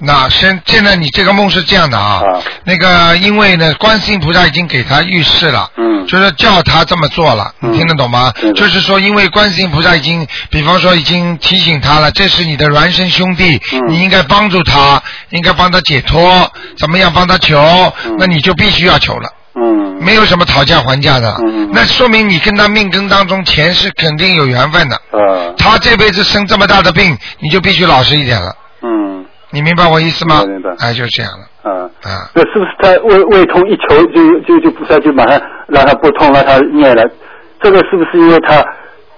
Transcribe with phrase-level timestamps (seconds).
[0.00, 8.32] 那现现在你这个梦是这样的啊，啊那个因为呢，观世音菩萨已经给他预示了，嗯就是叫他这么做了，嗯你听得懂吗？
[8.54, 17.58] 就是说，因为观世音菩萨已经，比方说已经提醒他了，这是你的孪生兄弟，嗯你应该帮助他，应该帮他解脱，怎么样帮他求，
[18.04, 19.30] 嗯那你就必须要求了。
[19.56, 25.00] 嗯没有什么讨价还价的，嗯那说明你跟他命根当中前世肯定有缘分的。
[25.12, 28.54] 嗯他这辈子生这么大的病，你就必须老实一点了。
[28.82, 29.23] 嗯
[29.54, 30.42] 你明白我意思吗？
[30.42, 31.46] 明白明白哎，就是这样了。
[31.62, 31.88] 啊。
[32.02, 37.02] 啊，那是不是他胃胃痛一求就就就菩萨就马上让他不痛，让他念了？
[37.62, 38.62] 这个是不是因为他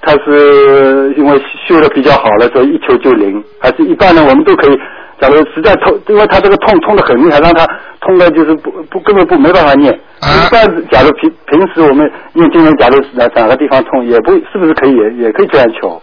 [0.02, 3.42] 他是因为修的比较好了，所以一求就灵？
[3.60, 4.78] 还是一般人我们都可以？
[5.18, 7.66] 假如实在痛，因为他这个痛痛的很厉害，让他
[8.02, 9.90] 痛的就是不不根本不没办法念。
[10.20, 16.00] 啊一般假如平平时我们念经人，假如哪哪个地方痛，也不是不是可以也也可以这样求？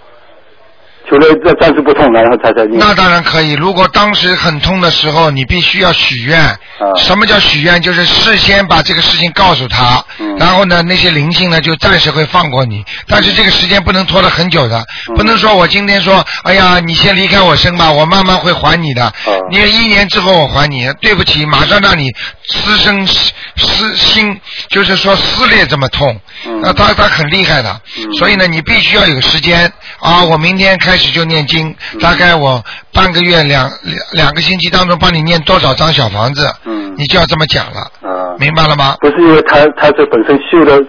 [1.09, 2.79] 求了这暂时不痛了，然后才再念。
[2.79, 3.53] 那当然可以。
[3.53, 6.39] 如果当时很痛的时候，你必须要许愿。
[6.39, 6.57] 啊
[6.97, 7.81] 什么叫许愿？
[7.81, 19.13] 就是事先把这个事情告诉他，嗯然后呢，那些灵性呢就暂时会放过你，但是这个时间不能拖了很久的，嗯不能说我今天说，哎呀，你先离开我身吧，我慢慢会还你的。
[19.51, 22.09] 你一年之后我还你，对不起，马上让你
[22.47, 26.19] 撕生撕心，就是说撕裂这么痛。
[26.45, 27.81] 嗯那他他很厉害的，
[28.17, 30.23] 所以呢，你必须要有时间啊！
[30.23, 38.95] 我明天开始就念经，大概我半个月两两两个星期当中帮你念多少张小房子，嗯你就要这么讲了，啊，明白了吗？
[38.99, 40.81] 不是因为他他这本身修的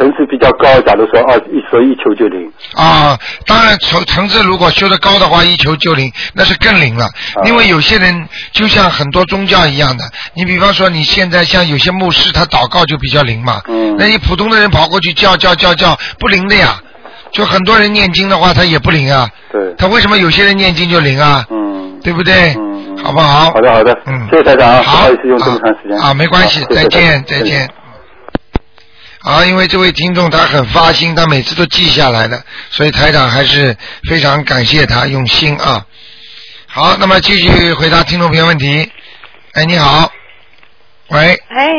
[0.00, 7.04] 层次比较高，假如说哦一说一求就灵，啊，当然层层次如果修得高的话，一求就灵，那是更灵了。
[7.04, 16.80] 啊因为有些人就像很多宗教一样的，你比方说你现在像有些牧师他祷告就比较灵嘛，嗯那你普通的人跑过去叫叫叫叫不灵的呀。
[17.30, 19.28] 就很多人念经的话，他也不灵啊。
[19.52, 21.44] 对，他为什么有些人念经就灵啊？
[21.50, 22.54] 嗯，对不对？
[22.54, 23.52] 嗯嗯好不好？
[23.52, 27.70] 好的好的，嗯，谢谢台长啊，不好好意思用这么长时间啊啊，没关系再见再见。
[29.22, 33.76] 好，因为这位听众他很发心，他每次都记下来的，所以台长还是
[34.08, 35.84] 非常感谢他用心啊。
[36.66, 38.90] 好，那么继续回答听众朋友问题。
[39.52, 40.10] 哎，你好，
[41.08, 41.70] 喂，哎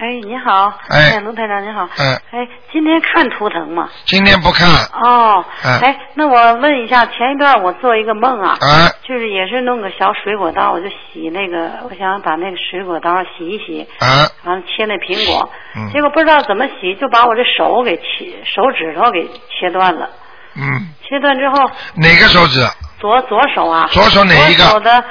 [0.00, 1.20] 哎，你好，哎。
[1.20, 2.16] 卢台长你好，嗯。
[2.30, 3.86] 哎，今天看图腾吗？
[4.06, 4.66] 今天不看。
[4.94, 5.78] 哦，嗯。
[5.82, 8.88] 哎，那我问一下，前一段我做一个梦啊，啊。
[9.06, 15.90] 就是也是弄个小水果刀，我就洗那个，我想把那个水果刀洗一洗，啊，完了切那苹果，嗯。
[15.92, 20.08] 结果不知道怎么洗，就把我这手给切，手指头给切断了。
[20.56, 22.66] 嗯，切断之后，哪个手指？
[22.98, 24.64] 左左手啊，左手哪一个？
[24.64, 25.04] 左手的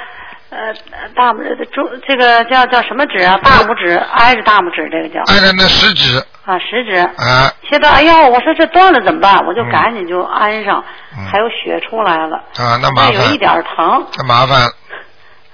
[0.50, 0.74] 呃
[1.14, 3.38] 大拇指中这个叫叫什么指啊？
[3.42, 6.96] 大拇指挨着大拇指这个叫挨着那食指啊食指。
[6.96, 9.44] 啊切断，哎呦，我说这断了怎么办？
[9.46, 10.82] 我就赶紧就安上，
[11.16, 14.60] 嗯还有血出来了，啊，那麻烦但有一，点疼，那麻烦，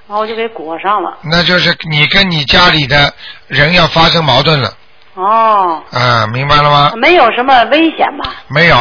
[0.08, 1.18] 然后我就给裹上了。
[1.30, 3.12] 那就是你跟你家里的
[3.48, 4.72] 人要发生矛盾了
[5.14, 6.92] 哦，啊，明白了吗？
[6.96, 8.32] 没有什么危险吧？
[8.48, 8.76] 没有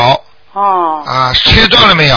[0.54, 2.16] 哦，啊，切断了没有？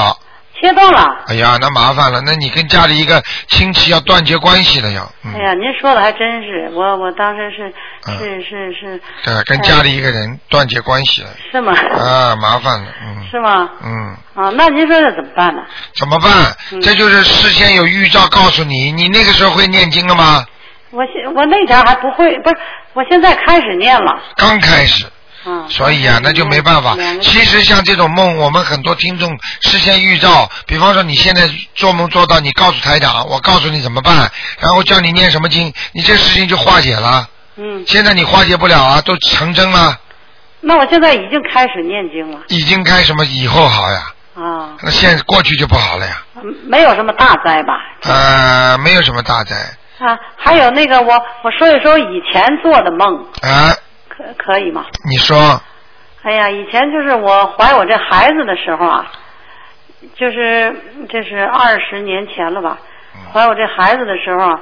[0.61, 1.07] 切断了。
[1.27, 7.73] 哎呀，那麻烦了，那你跟家里一个亲戚要断绝关系了要，嗯哎，呀，您说的还真是，我我当时是
[8.07, 11.73] 嗯是是是对，跟家里一个人断绝关系了，是吗？
[11.73, 13.69] 啊，麻烦了，嗯是吗？
[13.85, 15.63] 嗯，啊，那您说这怎么办呢？
[15.95, 16.31] 怎么办？
[16.73, 20.45] 嗯这就是事先有预兆告诉你，你那个时候会念经了吗？
[20.91, 22.57] 我现我那前儿还不会，不是，
[22.95, 24.21] 我现在开始念了。
[24.37, 25.05] 刚开始。
[25.45, 25.69] 嗯。
[25.69, 37.29] 所以啊，那就没办法其实像这种梦，我们很多听众事先预兆，比方说你现在做梦做到，你告诉台长，我告诉你怎么办，然后叫你念什么经，你这事情就化解了。
[37.57, 39.99] 嗯，现在你化解不了啊，都成真了，
[40.61, 44.13] 那我现在已经开始念经了已经开什么以后好呀？
[44.35, 46.23] 啊，那现在过去就不好了呀。
[46.37, 47.73] 嗯没有什么大灾吧？
[48.03, 49.57] 呃，没有什么大灾
[49.99, 53.75] 啊，还有那个我我说一说以前做的梦，啊。
[54.19, 54.85] 可 可以吗？
[55.09, 55.37] 你说。
[56.25, 59.07] 哎呀，以前就是我怀我这孩子的时候啊，
[60.17, 60.75] 就是
[61.09, 62.77] 这是二十年前了吧，
[63.15, 63.33] 嗯。
[63.33, 64.61] 怀我这孩子的时候啊，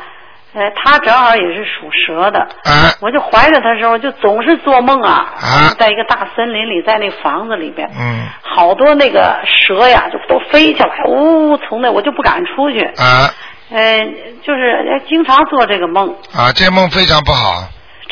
[0.55, 2.93] 呃，他正好也是属蛇的，啊。
[3.00, 5.75] 我就怀着他的时候就总是做梦啊，啊。
[5.79, 8.26] 在一个大森林里，在那房子里边，嗯。
[8.43, 13.32] 好多那个蛇呀就都飞起来，呜，从那我就不敢出去，啊。
[13.70, 14.05] 呃，
[14.44, 14.61] 就是
[14.93, 17.64] 呃经常做这个梦，啊，这梦非常不好。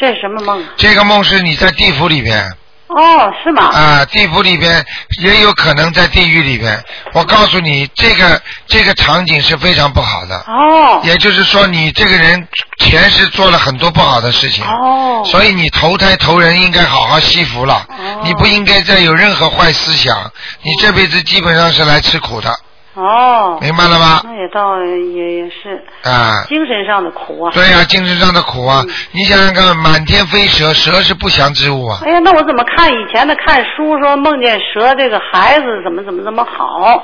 [0.04, 0.68] 这是什么梦啊？
[0.76, 2.52] 这个梦是你在地府里边。
[2.88, 3.70] 哦，是吗？
[3.72, 4.84] 啊，地府里边
[5.22, 6.78] 也有可能在地狱里边。
[7.14, 10.36] 我告诉你，这个这个场景是非常不好的。
[10.46, 12.46] 哦也就是说，你这个人
[12.80, 14.62] 前世做了很多不好的事情。
[14.66, 17.86] 哦，所以你投胎投人应该好好惜福了。
[17.88, 20.30] 哦你不应该再有任何坏思想。
[20.60, 22.54] 你这辈子基本上是来吃苦的。
[22.94, 24.20] 哦，明白了吧？
[24.24, 27.50] 那也倒也也是啊，精神上的苦啊。
[27.52, 28.84] 对呀、精神上的苦啊！
[29.12, 31.98] 你想想看，满天飞蛇，蛇是不祥之物啊。
[32.04, 37.02] 哎呀，那我怎么看以前的看书说梦见蛇这个孩子怎么怎么怎么好，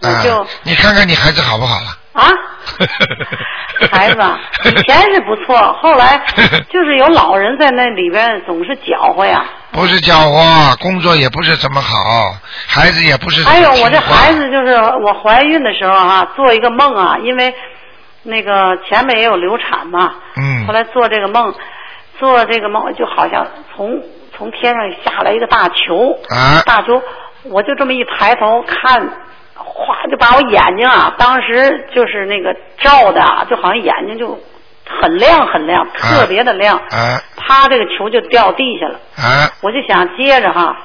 [0.00, 1.86] 我就啊，你看看你孩子好不好了？
[1.86, 1.96] 啊，
[3.90, 6.20] 孩子啊以前是不错，后来
[6.70, 9.44] 就是有老人在那里边总是搅和呀。
[9.72, 12.34] 不是搅和，工作也不是怎么好，
[12.68, 17.54] 孩子也不是还有我这孩子就是我怀孕的时候啊，做一个梦啊，因为
[18.22, 21.54] 那个前面也有流产嘛，嗯后来做这个梦，
[22.18, 23.98] 做这个梦就好像从
[24.36, 27.02] 从天上下来一个大球，啊大球，
[27.44, 29.08] 我就这么一抬头看，
[29.64, 34.38] 哗就把我眼睛啊，当时就是那个照的啊，就好像眼睛就
[35.00, 38.98] 很亮很亮，特别的亮，啊啪这个球就掉地下了。
[39.16, 40.76] 啊我就想接着哈，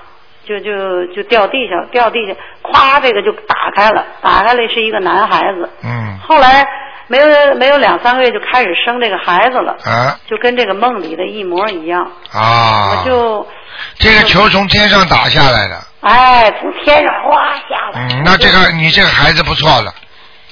[0.48, 2.34] 就就就掉地下，掉地下，
[2.64, 5.70] 咵，这个就打开了，打开了是一个男孩子。
[5.84, 6.66] 嗯后来
[7.08, 12.10] 没有没有两三个月就开始生这个孩子了，啊就跟这个梦里的一模一样。
[12.32, 12.92] 啊！
[12.92, 13.48] 我就
[13.98, 18.08] 这个球从天上打下来的，哎，从天上哗下来。
[18.10, 19.94] 嗯，那这个你这个孩子不错了，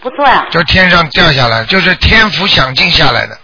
[0.02, 3.38] 不错呀、就天上掉下来，就是天福享尽下来的。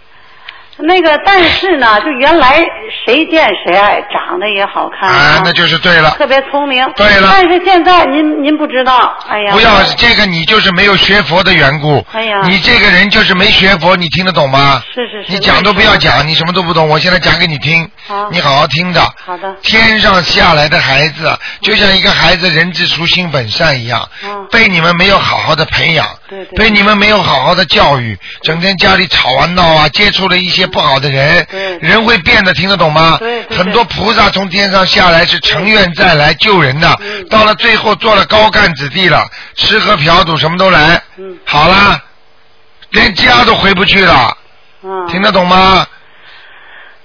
[0.82, 2.62] 那个，但是呢，就原来
[3.04, 6.10] 谁见谁爱，长得也好看啊，那就是对了。
[6.18, 6.84] 特别聪明。
[6.96, 12.04] 对了但是现在您您不知道，哎呀，不要这个，你就是没有学佛的缘故。
[12.12, 14.82] 哎呀你这个人就是没学佛，你听得懂吗？
[14.94, 15.32] 是是是。
[15.32, 16.88] 你讲都不要讲，你什么都不懂。
[16.88, 19.00] 我现在讲给你听，好你好好听着。
[19.24, 19.54] 好的。
[19.62, 31.46] 天上下来的孩子，就像一个孩子人之初性本善一样，嗯被你们没有好好的培养，对对被你们没有好好的教育，整天家里吵啊闹啊，接触了一些不好的人，
[31.80, 33.18] 人会变的，听得懂吗？
[33.50, 39.24] 很多菩萨从天上下来是成愿再来救人的，嗯到了最后做了高干子弟了，
[39.54, 42.00] 吃喝嫖赌什么都来，嗯好啦，
[42.90, 44.36] 连家都回不去了，
[44.82, 45.06] 嗯。
[45.06, 45.86] 听得懂吗？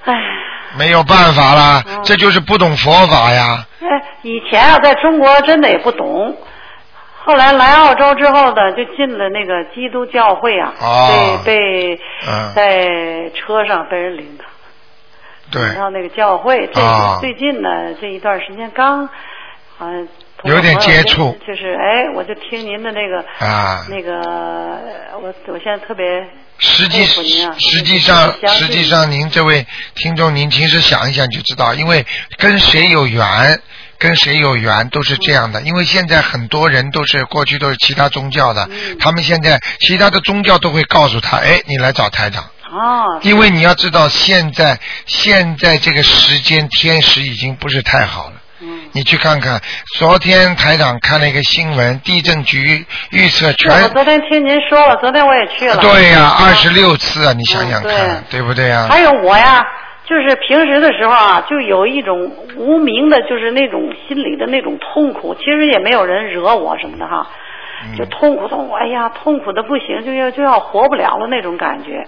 [0.05, 0.13] 唉。
[0.75, 3.65] 没有办法啦，嗯这就是不懂佛法呀。
[3.81, 3.87] 哎，
[4.21, 6.37] 以前啊，在中国真的也不懂，
[7.27, 12.53] 后来来澳洲之后呢，就进了那个基督教会啊，哦被被、嗯。
[12.55, 14.45] 在车上被人领导
[15.51, 15.61] 对。
[15.61, 16.69] 领，到那个教会。
[16.73, 17.17] 这、啊。
[17.19, 19.09] 最近呢，这一段时间刚
[19.77, 20.07] 好像
[20.37, 21.37] 同有点接触。
[21.45, 23.85] 就是哎，我就听您的那个、啊。
[23.89, 26.25] 那个，我我现在特别
[26.59, 27.21] 实际实
[27.83, 29.65] 际上实际上，您这位
[29.95, 32.05] 听众，您其实想一想就知道，因为
[32.37, 33.59] 跟谁有缘，
[33.99, 35.61] 跟谁有缘都是这样的。
[35.61, 42.43] 因为现在很多人都是过去都是其他宗教的，嗯他们现在其他的宗教都会告诉他，哎，你来找台长。
[42.69, 48.33] 哦，因为你要知道，现在现在这个时间天时已经不是太好了。
[48.59, 49.61] 嗯，你去看看，
[49.97, 55.77] 昨天台长看了一个新闻，地震局预测全我昨天听您说了，昨天我也去了。
[55.77, 59.63] 对呀、二十嗯六次啊，你想想看，嗯对不对呀、还有我呀，
[60.07, 65.35] 就是平时的时候啊，就有一种无名的，就是那种心里的那种痛苦。
[65.35, 67.27] 其实也没有人惹我什么的哈，
[67.83, 72.07] 嗯就痛苦痛苦，哎呀，痛苦的不行，就要就要活不了了那种感觉。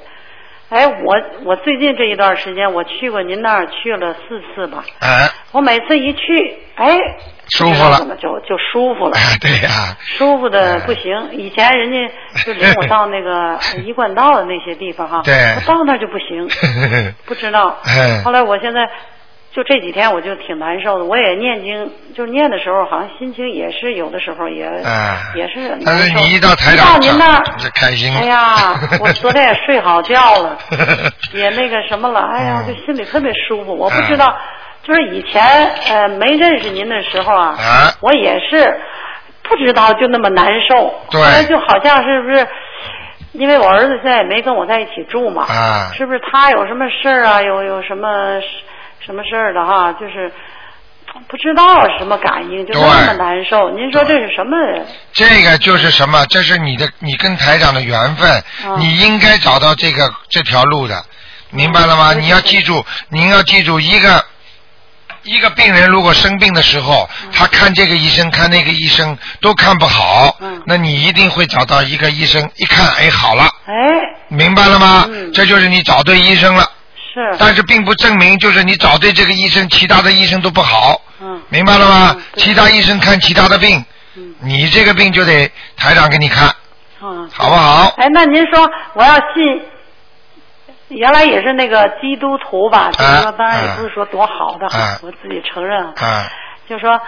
[0.69, 4.83] 哎，我我最近这一段时间，我去过您那儿去了四次吧。
[4.99, 6.97] 哎，我每次一去，哎，
[7.49, 9.17] 舒服了就就舒服了。
[9.17, 12.13] 哎，对呀、舒服的不行，以前人家
[12.45, 16.47] 就领我到那个 一贯道的那些地方哈，对我到那儿就不行，
[17.25, 18.21] 不知道哎。
[18.23, 18.87] 后来我现在
[19.51, 25.85] 就这几天我就挺难受的，我也念经，就是念的时候好像心情也是有的时候也哎也是难受。
[25.85, 30.57] 但是你一到台一到您那儿这开心了哎呀，我昨天也睡好觉了，
[31.33, 33.75] 也那个什么了，哎呀，嗯就心里特别舒服。
[33.75, 34.37] 我不知道，
[34.83, 35.43] 就是以前
[35.89, 38.79] 呃没认识您的时候啊，啊我也是
[39.41, 42.47] 不知道就那么难受，对后来就好像是不是？
[43.31, 47.41] 因为我儿子现在也没跟我在一起住嘛，啊是不是他有什么事儿啊？
[47.41, 48.07] 有有什么
[49.05, 49.93] 什么事儿的哈？
[49.93, 50.31] 就是
[51.27, 53.69] 不知道什么感应，就对那么难受。
[53.71, 54.55] 您说这是什么？
[55.13, 56.25] 这个就是什么？
[56.27, 61.03] 这是你的，你跟台长的缘分，啊你应该找到这个这条路的，
[61.49, 62.13] 明白了吗？
[62.13, 64.23] 你要记住，您要记住一个。
[65.23, 73.73] 一个病人如果生病的时候，他看这个医生看那个医生都看不好，嗯那你一定会找到一个医生，一看，哎，好了，哎，
[74.29, 75.05] 明白了吗？
[75.09, 76.71] 嗯这就是你找对医生了，
[77.13, 82.15] 是，但是并不证明就是你找对这个医生，其他的医生都不好，嗯明白了吗？
[82.15, 83.83] 嗯其他医生看其他的病，
[84.15, 86.53] 嗯你这个病就得台长给你看，
[87.01, 87.93] 嗯，好不好？
[87.97, 89.61] 哎，那您说我要信，
[90.89, 92.91] 原来也是那个基督徒吧？
[92.91, 94.67] 就是说，当然也不是说多好的
[95.01, 95.93] 我自己承认啊。
[95.97, 96.27] 啊，
[96.69, 96.99] 就说，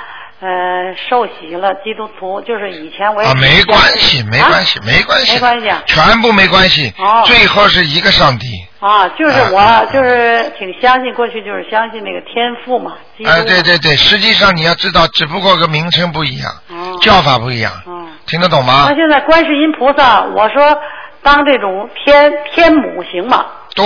[0.41, 6.91] 呃受洗了基督徒，就是以前我也啊，没关系，没关系，啊没关系，没关系啊全部没关系。
[6.98, 8.48] 哦最后是一个上帝。
[8.79, 18.95] 啊，就是我就是挺相信过去就是相信那个天赋嘛，哎啊，对对对，实际上你要知道，只不过个名称不一样，哦叫法不一样，嗯听得懂吗那？
[18.95, 20.75] 现在观世音菩萨，我说
[21.21, 23.45] 当这种天天母行吗？
[23.75, 23.86] 对，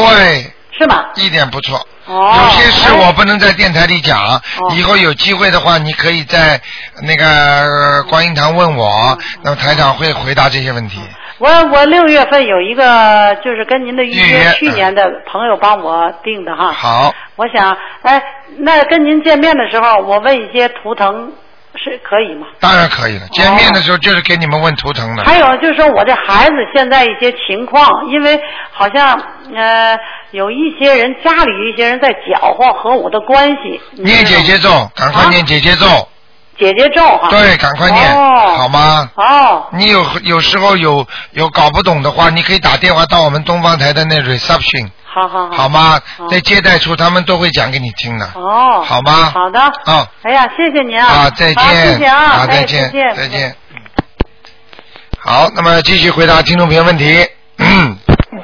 [0.78, 1.12] 是吧？
[1.16, 1.86] 一点不错。
[2.08, 4.42] 哦，有些事我不能在电台里讲，哦
[4.76, 6.62] 以后有机会的话，你可以在
[7.02, 11.00] 那个呃观音堂问我，那么台长会回答这些问题。
[11.40, 16.72] 我我六月份有一个就是跟您的预约，去年的朋友帮我定的哈。
[16.72, 18.22] 好，我想，哎，
[18.60, 21.34] 那跟您见面的时候，我问一些图腾
[21.78, 22.48] 是可以吗？
[22.60, 23.28] 当然可以了。
[23.30, 25.24] 见面的时候就是给你们问图腾的。
[25.24, 28.40] 还有就是说我这孩子现在一些情况，因为
[28.72, 29.22] 好像
[29.56, 29.98] 呃
[30.32, 33.80] 有一些人家里有一些人在搅和和我的关系。
[33.94, 35.86] 念姐姐咒，赶快啊念姐姐咒，
[36.58, 37.30] 姐姐咒哈。
[37.30, 39.10] 对，赶快念，哦好吗？
[39.16, 45.56] 哦你有有时候有有搞不懂的话，你可以打电话到我们东方台的那 reception，好好好。
[45.56, 45.98] 好吗？
[46.30, 48.26] 在接待处他们都会讲给你听的。
[48.36, 48.84] 哦。
[48.86, 49.60] 好吗好的。
[49.62, 51.08] 啊哎呀，谢谢您啊！
[51.08, 52.46] 啊，再见谢见谢啊！
[52.46, 53.56] 再见再见，
[55.18, 57.26] 好，那么继续回答听众朋友问题。
[57.58, 57.98] 嗯，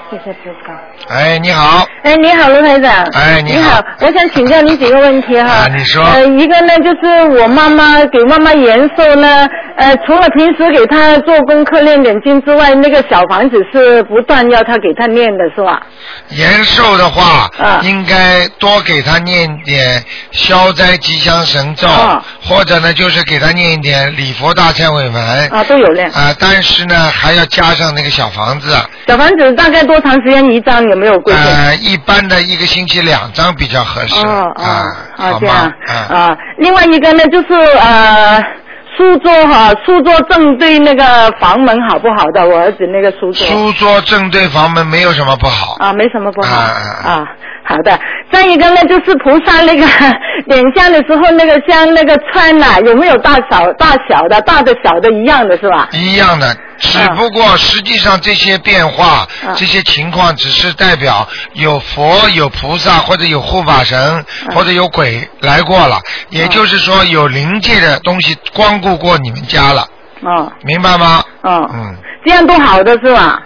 [0.09, 1.13] 谢谢菩萨。
[1.13, 3.05] 哎，你好，哎，你好，卢台长。
[3.05, 5.49] 你哎你好我想请教你几个问题哈。
[5.49, 15.81] 啊你说呃，一个呢，就是我妈妈给妈妈延寿呢，呃，除了平时给她做功课念点经之外，那个小房子是不断要她给她念的是吧？
[16.29, 25.49] 延寿的话，啊应该多给她念点消灾吉祥神咒，啊或者呢，就是给她念一点礼佛大忏悔文。
[25.49, 26.09] 啊，都有练。
[26.11, 28.73] 啊，但是呢，还要加上那个小房子，
[29.07, 30.81] 小房子大概多长时间一张？
[30.89, 31.43] 有没有规定？
[31.43, 34.67] 呃，一般的一个星期两张比较合适，哦哦啊，
[35.17, 35.55] 啊，好这样？
[35.87, 36.37] 啊，啊。
[36.57, 38.37] 另外一个呢，就是呃，
[38.97, 42.45] 书桌哈，书桌正对那个房门好不好的？
[42.47, 43.45] 我儿子那个书桌。
[43.47, 47.25] 书桌正对房门没有什么不好，啊，没什么不好啊
[47.63, 47.97] 好的。
[48.31, 49.85] 再一个呢，就是菩萨那个
[50.47, 55.87] 点香的时候，那个香那个串呐、有没有大小大小的，大的小的一样的是吧？
[55.91, 69.87] 一样的，只不过实际上这些变化、啊这些情况，只是代表有佛、有菩萨或者有护法神、啊或者有鬼来过了，也就是说有灵界的东西光顾过你们家了，
[70.21, 70.51] 哦。
[70.63, 71.23] 明白吗？
[71.43, 73.39] 嗯，嗯，这样都好的是吧？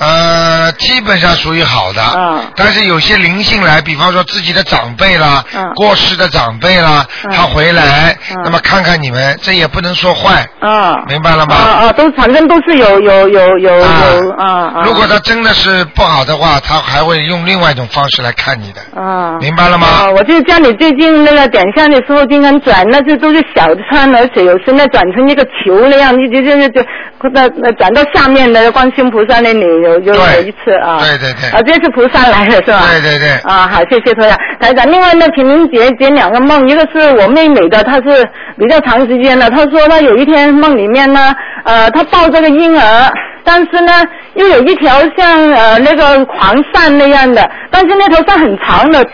[0.00, 11.04] 呃，基本上属于好的，嗯但是有些灵性来，比方说自己的长辈啦，嗯过世的长辈啦，嗯他回来，嗯那么看看你们，这也不能说坏，嗯。
[11.06, 11.54] 明白了吗？
[11.54, 14.82] 啊啊，都反正都是有有有有啊有啊啊。
[14.86, 19.36] 如果他真的是不好的话，他还会用另外一种方式来看你的，啊。
[19.38, 19.86] 明白了吗？
[19.86, 26.88] 啊，我就家里最近那个点香的时候，经常转，那就都是小串，而且有时呢转成一个球那样，一直就就就
[27.34, 29.64] 那那转到下面的观世音菩萨那里
[29.98, 30.98] 有有有一次啊。
[31.00, 32.82] 对对对啊，这是菩萨来了是吧？
[32.90, 34.38] 对对对啊，好，谢谢台长。
[34.60, 38.28] 台长，另外呢，请您解解两个梦，一个是我妹妹的，她是
[38.58, 43.12] 比较长时间的，她说她有一天梦里面呢，呃，她抱这个婴儿。
[43.42, 43.92] 但是呢，
[44.34, 49.04] 又有一条像呃那个黄鳝那样的，但是那头鳝很长的，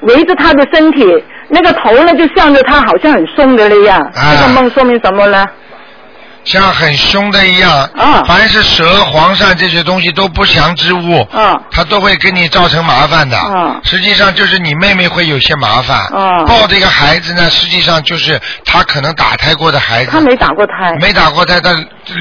[0.00, 1.04] 围着她的身体，
[1.48, 4.00] 那个头呢就向着她，好像很松的那样。
[4.00, 5.44] 啊这个梦说明什么呢？
[6.44, 13.36] 像很凶的一样，啊凡是蛇、黄鳝这些东西都不祥之物，啊它都会给你造成麻烦的。
[13.36, 15.98] 啊实际上就是你妹妹会有些麻烦。
[16.12, 20.10] 啊抱这个孩子呢，实际上就是她可能打胎过的孩子。
[20.10, 20.96] 她没打过胎。
[21.00, 21.70] 没打过胎，她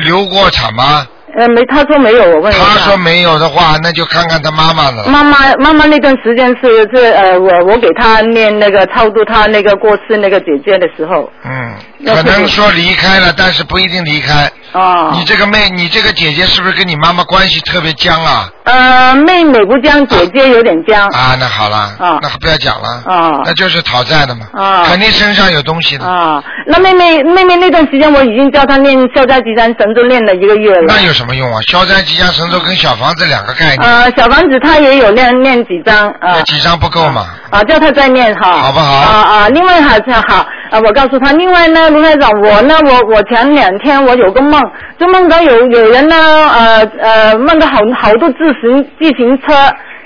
[0.06, 1.06] 流过产吗？
[1.36, 5.08] 呃，没，她说没有，我问了她她说没有的话，那就看看她妈妈了。
[5.08, 11.74] 妈妈妈妈那段时间是是呃，我我给她念那个超度她那个过世那个姐姐的时候，嗯，
[12.06, 14.52] 可能说离开了，但是不一定离开。
[14.74, 18.50] 哦，你这个妹，你这个姐姐是不是跟你妈妈关系特别僵啊？
[18.64, 22.18] 呃，妹妹不僵，姐姐有点僵，啊，那好了，啊。
[22.22, 23.42] 那不要讲了，啊。
[23.46, 24.84] 那就是讨债的嘛，啊。
[24.88, 30.86] 肯定身上有东西的，啊，那妹妹妹妹那段时间我已经教她念消灾吉祥神咒练了一个月了。
[30.88, 31.60] 那，有什么用啊？
[31.70, 36.18] 消灾吉祥神咒跟小房子两个概念，呃，小房子她也有练练几张啊。
[36.22, 36.42] 那。
[36.44, 37.28] 几张不够嘛？
[37.52, 38.92] 啊，叫她再念哈，好不好？
[38.92, 40.38] 啊啊，另外还是好，
[40.72, 44.60] 啊，我告诉她，另外呢，卢台长，我呢，我我前两天我有个梦，
[45.00, 49.54] 就梦到有有人呢，呃呃，梦到好好多自行自行车，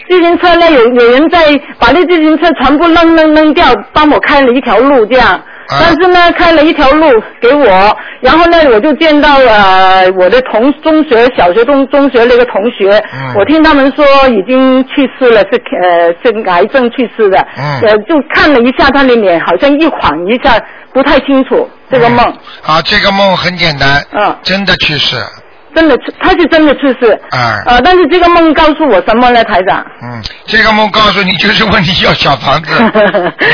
[0.09, 1.39] 自行车呢有有人在
[1.79, 5.39] 把那自行车全部扔扔扔掉，帮我开了一条路这样。
[5.69, 7.07] 但是呢开了一条路
[7.41, 13.33] 给我，然后呢我就见到呃我的同中学小学中中学那个同学，嗯。
[13.37, 17.81] 我听他们说已经去世了，是呃是癌症去世的，嗯。
[17.81, 20.59] 呃就看了一下他的脸，好像一晃一下
[20.93, 22.25] 不太清楚这个梦，
[22.63, 25.15] 啊，这个梦很简单，嗯，真的去世，
[25.77, 29.85] 真的出他是真的出事，啊，呃但是这个梦告诉我什么呢，台长？
[30.01, 32.71] 嗯，这个梦告诉你就是问你要小房子，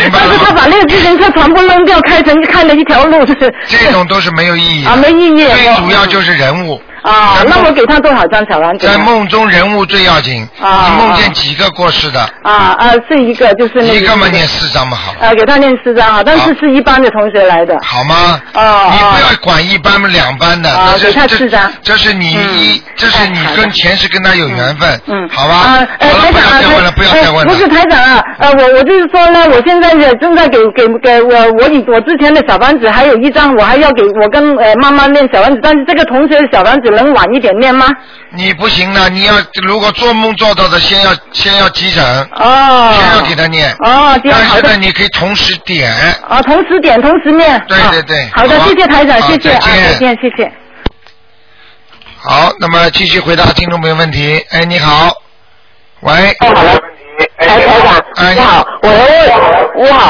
[0.10, 0.38] 但是？
[0.46, 6.82] 他把那个自行车全部扔掉，开成开了一条路，就是这种都是没有意义的，啊没意义最主要就是人物。
[7.03, 8.88] 啊那我给他多少张小房子？
[8.88, 17.77] 在梦中人物最要紧，啊你梦见几个过世的，啊啊，是一个就是那一个嘛念四张嘛好了，啊，给他念四张啊，但是是一班的同学来的。
[17.83, 18.41] 好吗？
[18.53, 25.55] 啊你不哦要管一班两班的，啊给他四张这是你一，这是你跟前世跟他有缘分，嗯，好吧？
[25.55, 27.41] 啊，呃，好了，不台长啊，要再问了，不要再问了。
[27.41, 37.88] 呃不是台长啊，呃，我我就是说呢，我现在也正在给给给我我以我之前的小房子还有一张，我还要给我跟呃妈妈念小房子，但是这个同学的小房子能晚一点念吗？
[38.32, 39.34] 你不行的，你要
[39.68, 42.04] 如果做梦做到的，先要先要急诊，
[42.36, 42.94] 哦。
[42.94, 43.72] 先要给他念。
[43.86, 44.86] 哦，这样好的但是呢，。
[44.86, 45.92] 你可以同时点。
[46.28, 47.56] 啊，同时点，同时念。
[47.56, 50.52] 啊对对对好的，好谢谢台长，谢谢啊，再见再见，谢谢。
[52.18, 54.44] 好，那么继续回答听众朋友问题。
[54.52, 55.12] 哎，你好，
[56.02, 56.14] 喂。
[56.40, 56.80] 哎，好了，
[57.38, 60.10] 台台长，哎你好，我要问，你好，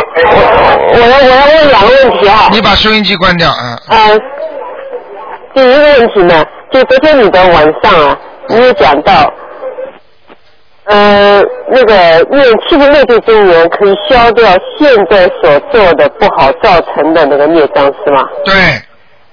[0.93, 2.49] 我我要我要问两个问题啊。
[2.51, 3.79] 你把收音机关掉啊。
[3.89, 4.19] 呃，
[5.55, 9.31] 第一个问题呢，就昨天你的晚上啊，你也讲到，
[10.85, 11.39] 呃，
[11.69, 11.93] 那个
[12.35, 14.43] 念七十六字真言可以消掉
[14.79, 18.27] 现在所做的不好造成的那个孽障，是吗？
[18.43, 18.53] 对，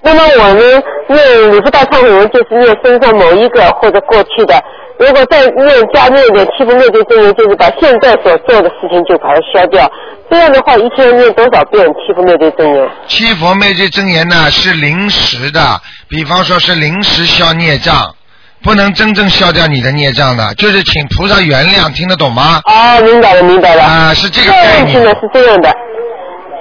[0.02, 4.54] 那么我们念五十大忏悔文，就是念身上某一个或者过去的。
[5.00, 9.90] 如果再念加念一点七佛灭罪真言，就是把现在所做的事情就把它消掉。
[10.30, 12.86] 这样的话，一天念多少遍七佛灭罪真言？
[13.08, 18.14] 七佛灭罪真言呢是临时的，比方说是临时消孽障，
[18.62, 22.60] 不能真正消掉你的孽障的，就是请菩萨原谅，听得懂吗？
[22.66, 23.82] 哦，明白了，明白了。
[23.82, 25.74] 啊，是这个概念是这样的，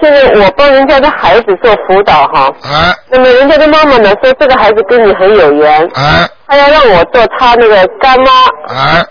[0.02, 8.32] 现在我帮人家的孩子做辅导哈，啊那么人家的妈妈呢说这个孩子跟你很有缘，啊她要让我做她那个干妈。
[8.74, 9.06] 啊！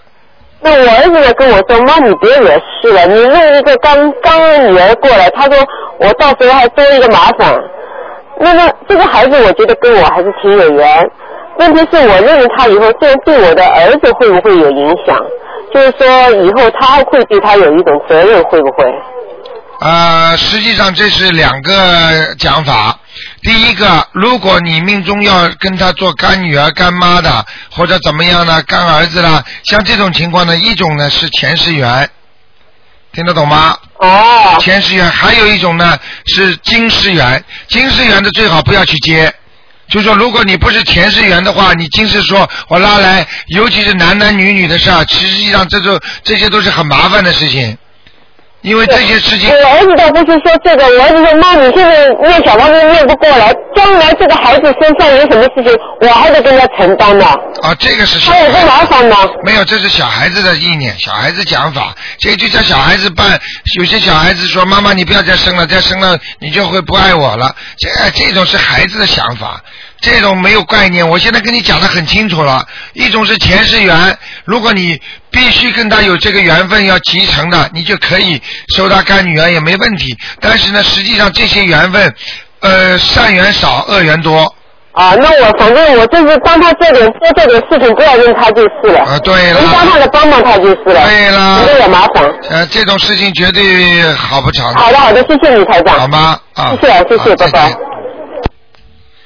[0.61, 2.51] 那我儿子呢跟我说，妈，你别惹
[2.83, 5.57] 事了，你弄一个刚刚女儿过来，他说
[5.99, 7.57] 我到时候还多一个麻烦。
[8.41, 11.11] 那么这个孩子，我觉得跟我还是挺有缘。
[11.59, 15.17] 问题是我认为他以后这样对我的儿子会不会有影响？
[15.73, 16.07] 就是说
[16.43, 18.85] 以后他会对他有一种责任，会不会？
[19.81, 22.99] 呃，实际上这是两个讲法。
[23.43, 32.11] 第一个，如果你命中要跟他做干女儿、干妈的，或者怎么样呢，干儿子啦，像这种情况呢，一种呢是前世缘，
[33.13, 33.77] 听得懂吗？
[33.99, 37.45] 哦，前世缘，还有一种呢是今世缘。
[37.69, 39.33] 今世缘的最好不要去接，
[39.89, 47.79] 就说如果你不是前世缘的话，你今世说我拉来，尤其是男男女女的事儿，实际上这就这些都是很麻烦的事情，
[48.63, 57.27] 因为这些事情我儿子倒不是说这个，我儿子说妈，你现在念小房子念不过来，将来这个孩子身上有什么事情，我还得跟他承担呢，
[57.63, 58.85] 啊，这个是小他有多麻。
[58.89, 59.17] 烦呢？
[59.45, 63.39] 没有，这是小孩子的意念，小孩子讲法，这就叫小孩子办。
[63.79, 69.61] 有些小孩子说：“妈妈，你不要再生了，再生了你就会不爱我了。”这这种是孩子的想法，
[70.01, 71.07] 这种没有概念。
[71.07, 74.17] 我现在跟你讲的很清楚了，一种是前世缘，
[74.47, 74.99] 如果你
[75.39, 78.43] 必须跟他有这个缘分要集成的，你就可以
[78.75, 80.17] 收他干女儿也没问题。
[80.41, 82.13] 但是呢，实际上这些缘分，
[82.59, 84.53] 呃，善缘少，恶缘多。
[84.93, 88.99] 啊，那我反正我就是帮他做点做这点事情，不要用他就是了。
[89.05, 89.61] 啊，对了。
[89.61, 91.07] 能帮他的帮帮他就是了。
[91.07, 92.25] 对了有点麻烦。
[92.51, 94.75] 呃，这种事情绝对好不长。
[94.75, 96.01] 好的好的，谢谢你台长。
[96.01, 96.37] 好吗？
[96.55, 97.73] 啊，谢谢谢谢，好拜拜。。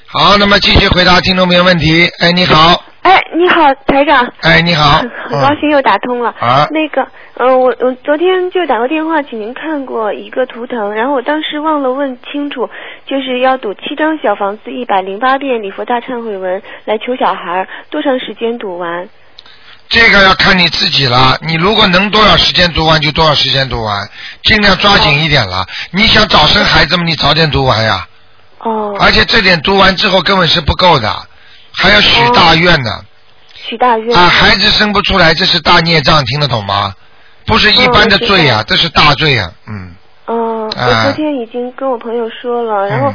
[0.09, 2.07] 好，那么继续回答听众朋友问题。
[2.19, 4.33] 哎，你好，哎，你好，台长。
[4.43, 6.33] 哎，你好很很高兴又打通了。
[6.39, 12.71] 啊那个，嗯、我我昨天就打过电话，请您看过一个图腾，然后我当时忘了问清楚，
[13.05, 19.09] 就是要读七张小房子，一百零八遍礼佛大忏悔文来求小孩，多长时间读完？
[19.89, 21.37] 这个要看你自己了。
[21.43, 24.09] 你如果能多少时间读完就多少时间读完，
[24.45, 25.67] 尽量抓紧一点了。
[25.91, 28.07] 你想早生孩子嘛，你早点读完呀。
[28.61, 31.13] 哦，而且这点读完之后根本是不够的，
[31.73, 32.91] 还要许大愿呢。
[33.55, 34.17] 许大愿。
[34.17, 36.95] 啊，孩子生不出来，这是大孽障，听得懂吗？
[37.47, 39.95] 不是一般的罪呀、哦我知道这是大罪呀、嗯。
[40.27, 43.15] 嗯，啊我昨天已经跟我朋友说了，然后嗯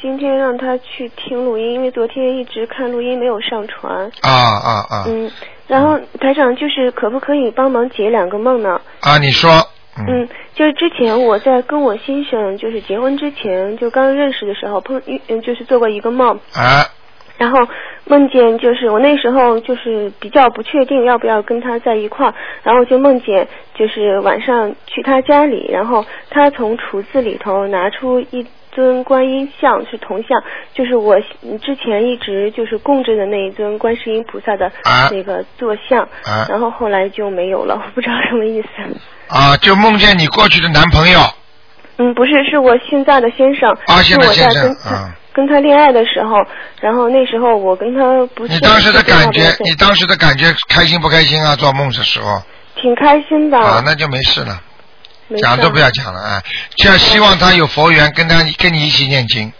[0.00, 4.10] 今天让他去听录音，因为昨天一直看录音没有上传。
[4.20, 5.04] 啊啊啊！
[5.08, 5.30] 嗯，
[5.66, 8.78] 然后台长就是可不可以帮忙解两个梦呢？
[9.00, 9.50] 啊，你说，
[9.96, 16.86] 嗯，就是之前我在跟我先生就是结婚之前，就刚认识的时候碰遇，嗯，就是做过一个梦，啊
[17.36, 17.58] 然后
[18.06, 30.42] 梦见就是我那时候就是比较不确定要不要跟他在一块儿，然后就梦见就是晚上去他家里，然后他从橱子里头拿出一尊观音像，是铜像，
[30.72, 31.20] 就是我
[31.60, 35.08] 之前一直就是供着的那一尊观世音菩萨的啊。
[35.10, 36.46] 那个坐像，啊。
[36.48, 38.68] 然后后来就没有了，我不知道什么意思。
[39.28, 39.56] 啊！
[39.56, 41.18] 就梦见你过去的男朋友。
[41.96, 44.90] 嗯，不是，是我现在的先生，啊，现在是我先生在
[45.34, 46.36] 跟他、恋爱的时候，
[46.80, 51.54] 然后那时候我跟他不是你当时的感觉你当时的感觉开心不开心啊？
[51.56, 52.40] 做梦的时候
[52.76, 54.62] 挺开心的，啊，那就没事了，
[55.28, 56.42] 事讲都不要讲了啊！
[56.76, 59.52] 就要希望他有佛缘，跟他跟你一起念经，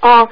[0.00, 0.26] 哦，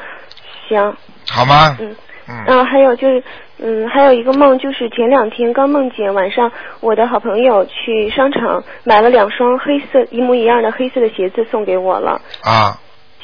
[0.69, 0.97] 行，
[1.31, 1.77] 好吗？
[1.79, 1.95] 嗯。
[2.31, 3.25] 嗯然后还有就是，
[3.57, 12.21] 嗯，还有一个梦，就是前两天刚梦见晚上，我的好朋友去商场买了两双黑色一模一样的黑色的鞋子送给我了。
[12.43, 12.79] 啊，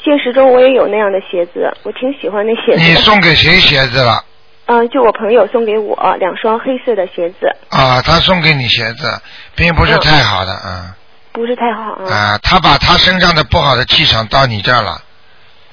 [0.05, 2.83] 现实中我也有那样的鞋子，我挺喜欢那鞋子。
[2.83, 4.23] 你送给谁鞋子了？
[4.67, 9.19] 嗯、就我朋友送给我两双黑色的鞋子，啊，他送给你鞋子，
[9.55, 10.93] 并不是太好的，嗯
[11.31, 12.13] 不是太好啊。
[12.13, 15.01] 啊，他把他身上的不好的气场到你这儿了。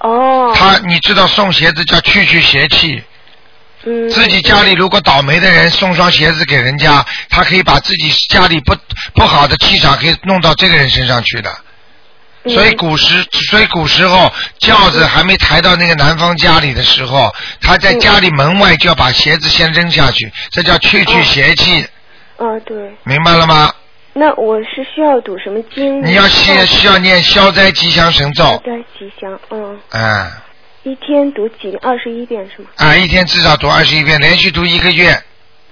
[0.01, 0.53] 哦。
[0.57, 3.03] 他，你知道送鞋子叫去去邪气。
[3.85, 4.09] 嗯。
[4.09, 8.75] 自己家里如果倒霉的人送双鞋子给人家，他可以把自己家里不
[9.15, 11.51] 不好的气场可以弄到这个人身上去的。
[12.49, 21.87] 所以古时，所以古时候轿子还没抬到那个男方家里的时候，他在家里门外就要把鞋子先扔下去，这叫去去邪气，
[22.39, 22.77] 哦，对。
[23.05, 23.73] 明白了吗？
[24.15, 26.05] 那我是需要读什么经？
[26.05, 30.43] 你要需需要念消灾吉祥神咒，消灾吉祥，嗯，啊
[30.83, 32.69] 一天读几二十一遍是吗？
[32.77, 35.17] 啊，一天至少读二十一遍，连续读一个月，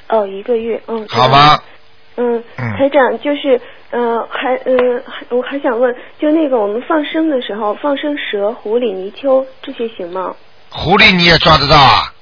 [0.08, 1.04] 哦，一个月，嗯。
[1.08, 1.62] 好吧？
[2.16, 4.74] 嗯，嗯台长就是，呃，还，呃，
[5.06, 10.34] 还我还想问，就那个我们放生的时候，放生蛇、狐狸、泥鳅这些行吗？
[10.70, 12.14] 狐狸你也抓得到啊？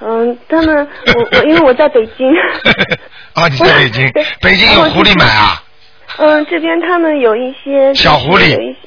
[0.00, 2.26] 嗯，他们，我我因为我在北京。
[3.34, 5.62] 啊，你在北京，北京有狐狸买啊？
[6.18, 8.78] 嗯，这边他们有一些小狐狸有一些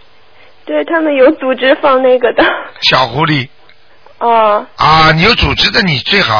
[0.65, 2.43] 对他们有组织放那个的。
[2.81, 3.47] 小狐狸
[4.19, 6.33] 哦啊，你有组织的，你最好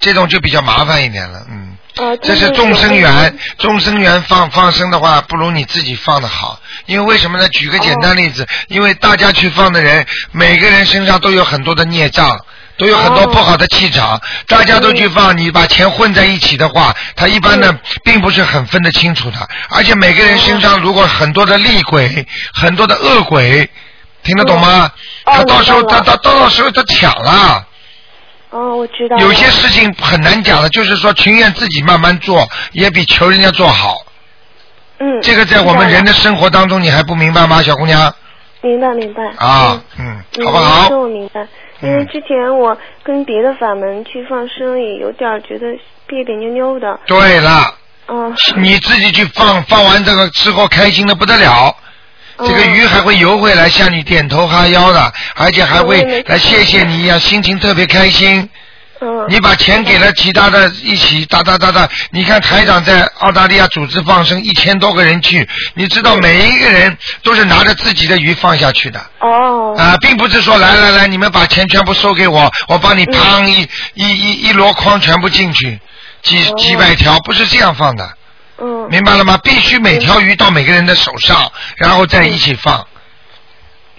[0.00, 1.76] 这种就比较麻烦一点了，嗯。
[1.98, 6.60] 哦，这是众生缘，众生缘放放生的话，不如你自己放的好。
[6.86, 7.48] 因为为什么呢？
[7.48, 12.38] 举个简单例子，因为大家去放的人，每个人身上都有很多的孽障，
[12.76, 19.48] 都有很多不好的气场，大家都去放，你把钱混在一起的话，他一般呢并不是很分得清楚的。
[19.70, 23.68] 而且每个人身上如果很多的厉鬼，很多的恶鬼，
[24.22, 24.88] 听得懂吗？
[25.24, 27.64] 他到时候他他到到时候他抢了。
[28.50, 29.16] 哦，我知道。
[29.18, 33.94] 有些事情很难讲的，就是说情愿自己慢慢做，也比求人家做好。
[34.98, 35.20] 嗯。
[35.20, 38.14] 这个在我们人的生活当中，你还不明白吗，小姑娘？
[38.60, 39.22] 明白明白。
[39.36, 41.46] 啊，嗯，嗯，好不好我明白，
[41.80, 45.66] 因为之前我跟别的法门去放生，也有点觉得
[46.06, 46.98] 别别扭扭的。
[47.06, 47.74] 对了，
[48.08, 48.34] 嗯。
[48.56, 51.76] 你自己去放，放完这个之后开心的不得了。
[52.46, 58.48] 这个鱼还会游回来向你点头哈腰的，而且还会来谢谢你一样，心情特别开心。
[59.00, 59.26] 嗯。
[59.28, 69.00] 你把钱给了其他的一起哒哒哒哒，你看台长在澳大利亚组织放生，一千多个人去，你知道每一个人都是拿着自己的鱼放下去的。
[69.20, 69.74] 哦。
[69.76, 75.78] 啊，并不是说来来来，你们把钱全部收给我，我帮你嗯砰一、一一一箩筐全部进去，
[76.22, 78.14] 几几百条，不是这样放的。
[78.58, 78.88] 哦嗯。
[78.90, 79.38] 明白了吗？
[79.42, 82.86] 必须每条鱼到每个人的手上，然后再一起放。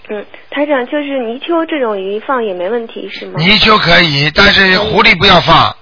[0.08, 3.34] 嗯，台长就是泥鳅这种鱼放也没问题是吗？
[3.38, 5.76] 泥鳅可以，但是狐狸不要放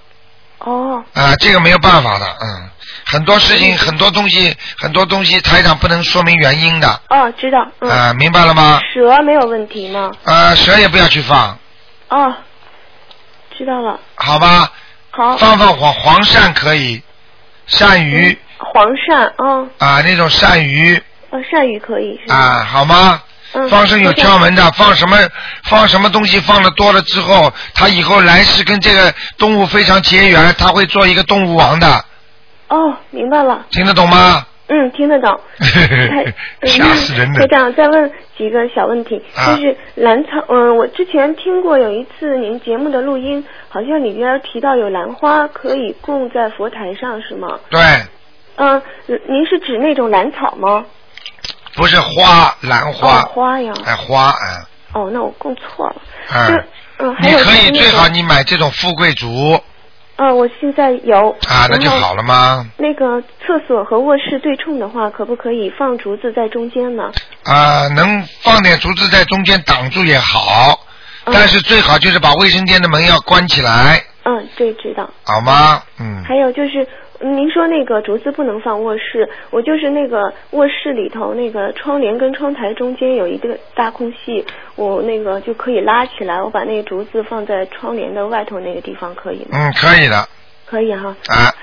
[0.59, 1.03] 哦。
[1.13, 2.69] 啊，这个没有办法的，嗯，
[3.05, 7.67] 很多事情、很多东西、很多东西，台长不能说明原因的，哦，知道。
[7.79, 7.89] 嗯。
[7.89, 8.79] 啊，明白了吗？
[8.93, 10.11] 蛇没有问题吗？
[10.25, 11.57] 啊，蛇也不要去放，
[12.09, 12.35] 哦，
[13.57, 13.99] 知道了。
[14.15, 14.71] 好吧？
[15.09, 15.37] 好。
[15.37, 17.01] 放放黄黄鳝可以，
[17.67, 22.31] 鳝鱼黄鳝，哦，啊，那种鳝鱼哦，鳝鱼可以是？
[22.31, 23.21] 啊，好吗？
[23.51, 25.17] 嗯放生有窍门的，放什么
[25.63, 32.05] 放什么东西放的多了之后，他以后来世跟这个动物非常结缘，他会做一个动物王的，
[32.67, 33.65] 哦，明白了。
[33.71, 34.45] 听得懂吗？
[34.67, 35.35] 嗯，听得懂。
[35.57, 36.31] 台
[36.67, 37.39] 吓死人了！
[37.39, 47.47] 台长，再问几个小问题，啊就是兰草，嗯，我之前听过有一次您节目的录音，好像里边提到有兰花可以供在佛台上，是吗？
[47.71, 47.79] 对，
[48.59, 50.85] 嗯，您是指那种兰草吗？
[51.75, 53.73] 不是花，兰花，哦，花呀。
[53.85, 55.95] 哎，花，嗯，哦，那我供错了。
[56.33, 56.63] 嗯，
[56.99, 59.53] 嗯，还有你可以最好你买这种富贵竹，
[60.17, 61.29] 啊，我现在有。
[61.47, 62.65] 啊，那就好了吗？
[62.77, 67.09] 那个厕所和卧室对冲的话，可不可以放竹子在中间呢？
[67.45, 70.77] 啊，能放点竹子在中间挡住也好，
[71.25, 75.09] 嗯但是最好就是把卫生间的门要关起来，嗯，对，知道。
[75.23, 75.81] 好吗？
[75.99, 76.21] 嗯。
[76.27, 76.87] 还有就是，嗯
[77.19, 89.49] 您说那个竹子不能放卧室，我就是那个卧室里头那个窗帘跟窗台中间有一个大空隙，我那个就可以拉起来，我把那个竹子放在窗帘的外头那个地方，可以吗？
[89.51, 90.27] 嗯，可以的
[90.65, 91.15] 可以哈。
[91.27, 91.53] 啊。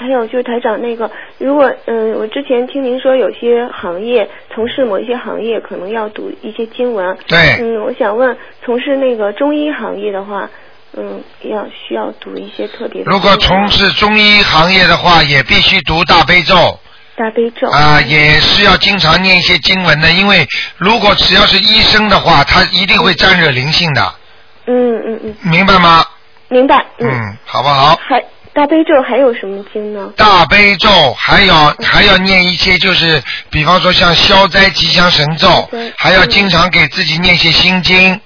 [0.00, 10.48] 还有就是台长那个，如果嗯，我之前听您说有些行业从事某一些行业可能要读一些经文，对嗯，我想问，从事那个中医行业的话，
[10.96, 13.02] 嗯，要需要读一些特别。
[13.04, 16.78] 如果从事中医行业的话，也必须读大悲咒
[17.16, 20.46] 大悲咒啊、也是要经常念一些经文的，因为
[20.76, 24.14] 如果只要是医生的话，他一定会沾惹灵性的，
[24.66, 26.04] 嗯嗯嗯，明白吗？
[26.48, 26.76] 明白。
[26.98, 27.98] 嗯，嗯，好不好？
[28.08, 28.22] 还
[28.54, 30.12] 大悲咒还有什么经呢？
[30.16, 38.20] 大悲咒还要还要念一些，就是比方说像消灾吉祥神咒，还要经常给自己念些心经，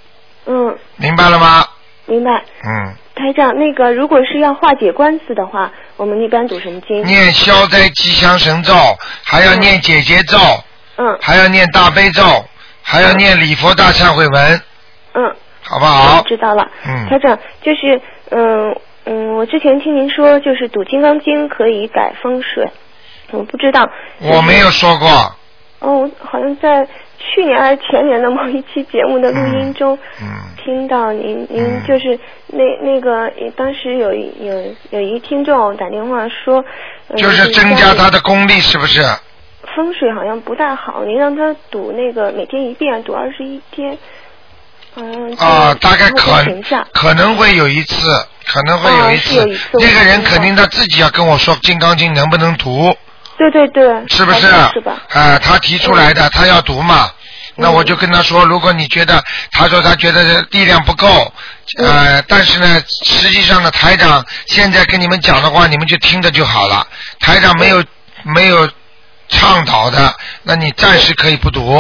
[0.47, 1.67] 嗯，明白了吗？
[2.07, 2.43] 明白。
[2.65, 7.05] 嗯，台长，那个如果是要化解官司的话，我们一般读什么经？
[7.05, 8.75] 念消灾吉祥神咒，
[9.25, 10.39] 还要念解结咒，
[10.97, 12.23] 嗯还要念大悲咒，
[12.83, 14.61] 还要念礼佛大忏悔文，
[15.15, 16.23] 嗯，好不好？
[16.23, 16.69] 知道了。
[16.87, 22.69] 嗯台长，就是嗯嗯，我之前听您说，就是读《金刚经》可以改风水，
[23.31, 23.89] 我不知道。
[24.21, 25.09] 我没有说过，
[25.81, 26.87] 哦，好像在
[27.25, 30.27] 去年还是前年的某一期节目的录音中，嗯。
[30.65, 31.83] 听到您您嗯。
[31.87, 36.65] 就是那那个当时有一有有一听众打电话说，
[37.09, 39.03] 呃就是增加他的功力，是不是？
[39.75, 43.97] 风水好像不大好，您让他赌那个每天一遍，赌二十一天，
[44.97, 46.45] 嗯啊，大概可。
[46.93, 48.09] 可能会有一次，
[48.47, 49.47] 可能会有一次。
[49.73, 52.95] 那个人肯定他自己要跟我说《金刚经》能不能读，
[53.39, 54.41] 对对对，是不是？
[54.73, 55.01] 是吧？
[55.11, 57.11] 啊，他提出来的，他要读嘛。
[57.55, 61.33] 那我就跟他说，如果你觉得，他说他觉得力量不够，
[61.79, 66.87] 呃，但是呢，实际上呢，台长现在跟你们讲的话，你们就听着就好了。
[67.21, 67.85] 台长没有
[68.23, 68.67] 没有
[69.29, 70.15] 倡导的，
[70.45, 71.77] 那你暂时可以不读，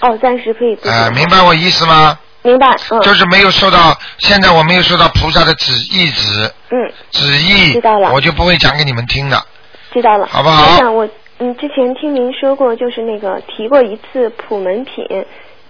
[0.00, 0.88] 哦，暂时可以不读。
[0.88, 2.16] 啊，明白我意思吗？
[2.42, 9.44] 明白，嗯，就是没有受到，现在我没有受到菩萨的旨意旨嗯，旨意知道了，我就不会讲给你们听的。
[9.92, 10.26] 知道了。
[10.26, 15.24] 好不好我想，我嗯之前听您说过，就是那个提过一次普门品。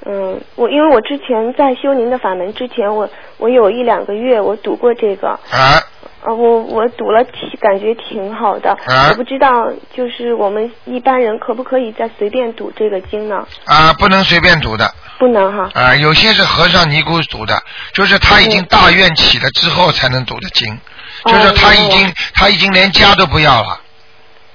[0.05, 3.09] 嗯，我因为我之前在修您的法门之前，我
[3.39, 5.79] 我有一两个月我读过这个，啊，
[6.25, 13.47] 呃，我我读了挺感觉挺好的，啊我不知道就是我们一般人可不可以再随便读这个经呢？
[13.65, 14.93] 啊，不能随便读的。
[15.21, 15.71] 不能哈。
[15.73, 20.75] 啊，有些是和尚尼姑读的，就是他已经大愿起了之后才能读的经，
[21.23, 23.79] 哦就是他已明经他已经连家都不要了，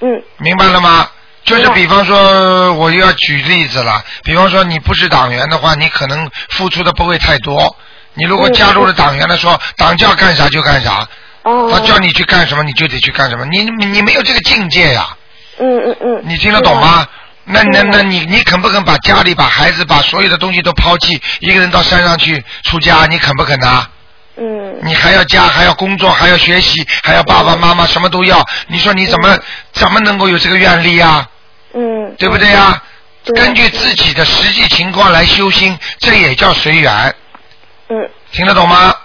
[0.02, 1.10] 嗯明白了吗？
[1.44, 7.76] 就是比方说，我又要举例子了，比方说你不是党员的话，你可能付出的不会太多。
[8.16, 11.08] 你如果嗯加入了党员的，说党叫干啥就干啥，
[11.44, 11.70] 哦。
[11.72, 15.08] 他叫你去干什么你就得去干什么，你你你没有这个境界呀、
[15.60, 16.22] 嗯嗯嗯。
[16.26, 17.08] 你听得懂吗？
[17.46, 23.06] 那那嗯那你你肯不肯把家里、把孩子、把所有的东西都抛弃，一个人到山上去出家？
[23.06, 23.88] 你肯不肯呐？
[24.38, 24.80] 嗯。
[24.84, 28.46] 你还要家，还要工作，还要学习，还要爸爸妈妈什么都要。
[28.68, 29.38] 你说你怎么、
[29.74, 31.28] 怎么能够有这个愿力啊？
[31.74, 32.16] 嗯。
[32.18, 32.82] 对不对呀？
[33.24, 37.14] 对根据自己的实际情况来修心，这也叫随缘，
[37.90, 38.96] 嗯，听得懂吗？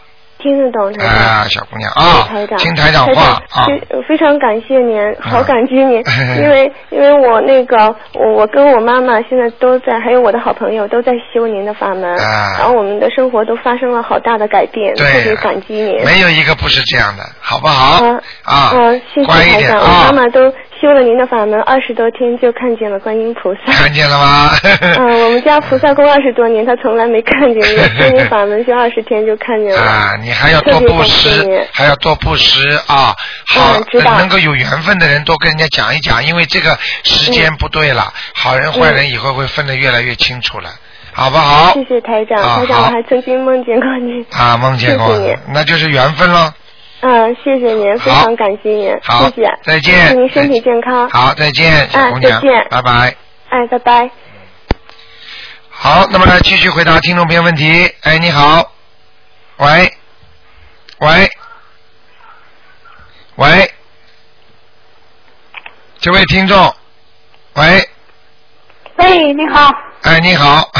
[0.42, 1.14] 听得懂台长。
[1.14, 3.64] 啊，小姑娘啊台长，，听台长话啊。
[3.66, 16.04] 非非常感谢您，好感激您，嗯 因为因为我那个我我跟我妈妈现在都在，还有我的好朋友都在修您的法门，啊然后我们的生活都发生了好大的改变，特别感激您。
[16.04, 18.02] 没有一个不是这样的，好不好？
[18.04, 20.22] 嗯啊，嗯，谢谢台长，我妈。
[20.22, 20.52] 妈都
[20.82, 23.72] 修了您的法门二十多天，就看见了观音菩萨。
[23.72, 24.50] 看见了吗？
[24.98, 29.80] 嗯，我们家菩萨供二十多年，他从来没看见过，修您法门修二十天就看见了。
[29.80, 33.14] 啊，你还要多布施，还要多布施啊！
[33.46, 40.68] 好嗯，知道能够有缘分的人多跟人家讲一讲，因为这个时间不对了，好人坏人以后会分得越来越清楚了，
[41.12, 41.72] 好不好？
[41.74, 44.26] 谢谢台长，啊台长，我还曾经梦见过你。
[44.32, 46.52] 啊，梦见过谢谢您，那就是缘分喽。
[47.02, 50.08] 嗯，谢谢您，非常感谢您，好谢谢，再见。
[50.14, 51.10] 祝您身体健康。
[51.10, 52.32] 好，再见，小姑娘。
[52.32, 53.16] 啊再见，拜拜。
[53.48, 54.10] 哎，拜拜。
[55.68, 57.92] 好，那么来，继续回答听众朋友问题。
[58.02, 58.70] 哎，你好，
[59.56, 59.92] 喂，
[61.00, 61.28] 喂，
[63.34, 63.72] 喂，
[65.98, 66.72] 这位听众，
[67.54, 67.88] 喂，
[68.98, 70.70] 喂，你好，哎，你好，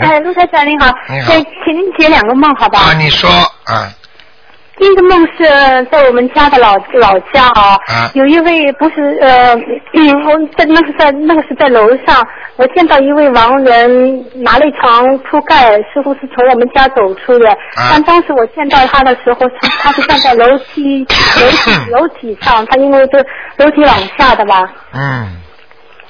[0.00, 1.32] 哎，陆台长你好，你好。
[1.34, 2.78] 哎，请您解两个梦好吧？
[2.78, 3.28] 啊，你说。
[3.64, 3.92] 啊，
[4.76, 5.44] 第一个梦是
[5.90, 9.54] 在我们家的老老家啊，啊有一位不是呃，
[9.92, 17.48] 嗯，我在那个在那个是在楼上，我见到一位亡人拿了一床铺盖，似乎是从我们家走出的。
[17.50, 21.06] 啊但当时我见到他的时候，他他是站在楼梯
[21.40, 23.24] 楼梯楼梯上，他因为是
[23.58, 24.68] 楼梯往下的吧。
[24.92, 25.28] 嗯，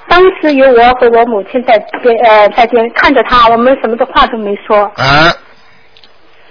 [0.09, 4.85] 当时有我和我母亲在边呃在边看着他，我们什么的话都没说。
[4.97, 5.29] 啊，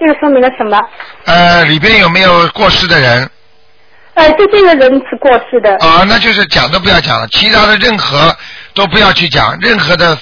[0.05, 0.77] 这个说明了什么？
[1.23, 3.29] 呃，里边有没有过世的人？
[4.15, 5.77] 呃，就这个人是过世的。
[5.77, 8.35] 啊，那就是讲都不要讲了，其他的任何
[8.73, 10.17] 都不要去讲，任何的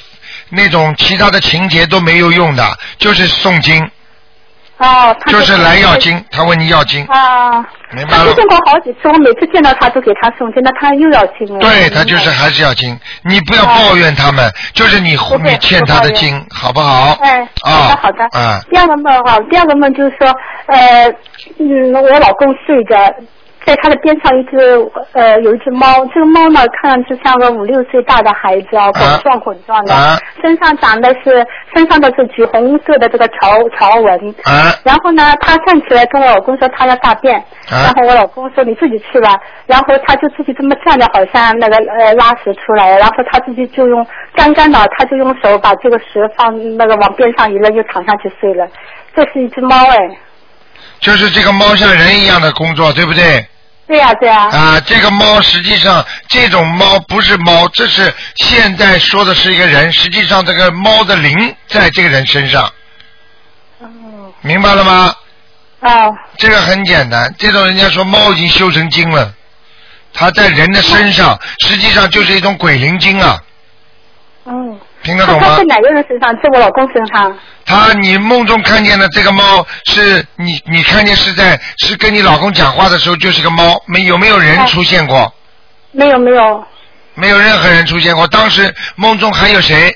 [0.49, 3.89] 那种其他的情节都没有用的，就是诵经，
[4.81, 8.35] 哦，他就是来要经，他问你要经，啊，明白了他出？
[8.35, 11.59] 现过好几次，我每次见到他都给他送经，那他又要经了。
[11.59, 17.17] 对他就是还是要经，你不要抱怨他们，就是你你欠他的不抱经，好不好？
[17.21, 18.23] 哎，好啊的好的。
[18.33, 20.33] 嗯，第二个梦哈，第二个梦就是说，
[20.65, 21.07] 呃，
[21.59, 22.95] 嗯，我老公睡着，
[23.65, 24.57] 在他的边上一只
[25.13, 30.17] 呃有一只猫，这个猫呢看上去像个五六岁大的孩子啊，滚状滚状的，啊。
[30.41, 34.29] 身上长的是身上的是橘红色的这个条条纹。
[34.45, 34.73] 啊。
[34.83, 37.37] 然后呢，他站起来跟我老公说他要大便，
[37.69, 37.85] 啊。
[37.85, 48.67] 然后我老公说你自己去吧，然后他就自己这么站着，好像那个呃拉屎出来了，然后他自己就用干干的，他就用手把这个屎放那个往边上一扔，就躺下去睡了。
[49.13, 49.97] 这是一只猫哎，
[51.01, 53.45] 就是这个猫像人一样的工作，对不对？
[53.87, 62.63] 对呀、对呀、啊，这个猫实际上这种猫不是猫，这是现在说的是一个人，实际上这个猫的灵在这个人身上，
[63.79, 65.13] 哦明白了吗？
[65.81, 66.09] 哦。
[66.37, 69.33] 这个很简单，这种人家说猫已经修成精了，
[70.13, 71.37] 它在人的身上，
[71.67, 73.37] 实际上就是一种鬼灵精啊，
[74.45, 75.63] 嗯，听得懂吗在？
[75.63, 76.33] 哪个人身上？
[76.35, 77.37] 在我老公身上。
[77.65, 85.33] 他你梦中看见的这个猫是你你看见是在是跟你老公讲话的时候就是个猫，没有没有人哦出现过？
[85.91, 86.65] 没有没有，
[87.15, 88.27] 没有任何人出现过。
[88.27, 89.93] 当时梦中还有谁？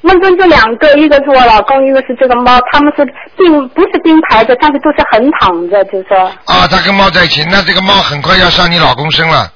[0.00, 3.02] 梦中就两个，一个是我老公，一个是这个猫，他们是
[3.38, 6.30] 并不是并排着，但是都是横躺着，就说。
[6.44, 9.50] 啊，他跟猫在一起，那这个猫很快要上你老公身了，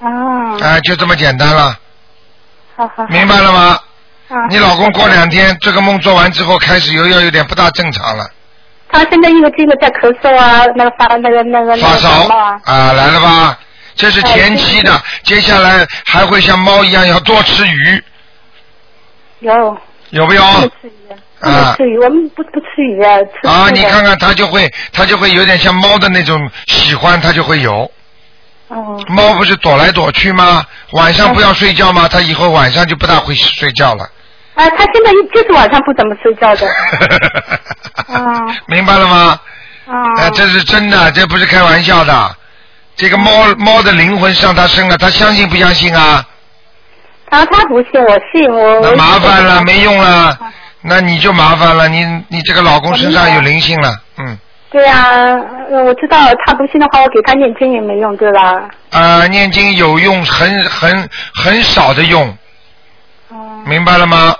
[0.00, 1.76] 啊，啊，就这么简单了，
[2.80, 3.06] 好好。
[3.08, 3.78] 明白了吗？
[4.28, 4.46] 啊。
[4.48, 8.30] 你老公过两天这个梦做完之后，开始又要有点不大正常了，
[8.90, 12.60] 他现在因为这个在咳嗽啊，那个发那个那个那个发烧啊。
[12.64, 13.58] 啊，来了吧？
[13.96, 18.02] 这是前期的，接下来还会像猫一样要多吃鱼，
[19.40, 19.76] 有。
[20.10, 20.42] 有没有？
[20.42, 24.02] 不吃鱼，不啊吃鱼，我们不不吃鱼啊，吃啊，你看。
[24.02, 27.90] 看他就会，他就会有点像猫的那种喜欢，他就会有。
[28.70, 28.98] 哦。
[29.08, 30.64] 猫不是躲来躲去吗？
[30.92, 32.08] 晚上不要睡觉吗？
[32.10, 34.04] 它以后晚上就不大会睡觉了。
[34.54, 36.66] 啊，他现在就是晚上不怎么睡觉的。
[38.14, 39.40] 啊 明白了吗？
[39.86, 40.22] 啊。
[40.22, 42.36] 啊，这是真的，这不是开玩笑的。
[42.96, 46.24] 这个猫猫的灵魂上他身了，他相信不相信啊？
[47.30, 48.80] 啊，他不信，我信，我。
[48.80, 50.36] 那我麻烦了，没用了，
[50.82, 54.38] 那你就麻烦了，你你这个老公身上有灵性了，嗯，
[54.70, 55.34] 对呀、
[55.68, 58.68] 呃我知道他不信的话，我给他念经也没用，对吧？
[58.92, 62.36] 啊，念经有用，很很很少的用，
[63.66, 64.34] 明白了吗？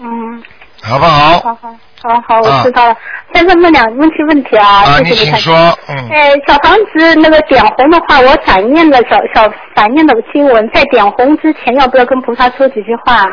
[0.00, 0.42] 嗯，
[0.82, 1.38] 好不好？
[1.40, 1.54] 好好
[2.02, 2.96] 好好，啊我知道了。
[3.34, 5.54] 再问问两个问题问题啊，啊，你请说，
[5.88, 13.24] 嗯，呃，小房子那个点红的话，我闪念的小小闪念的经文，在点红之前，要不要跟菩萨说几句话？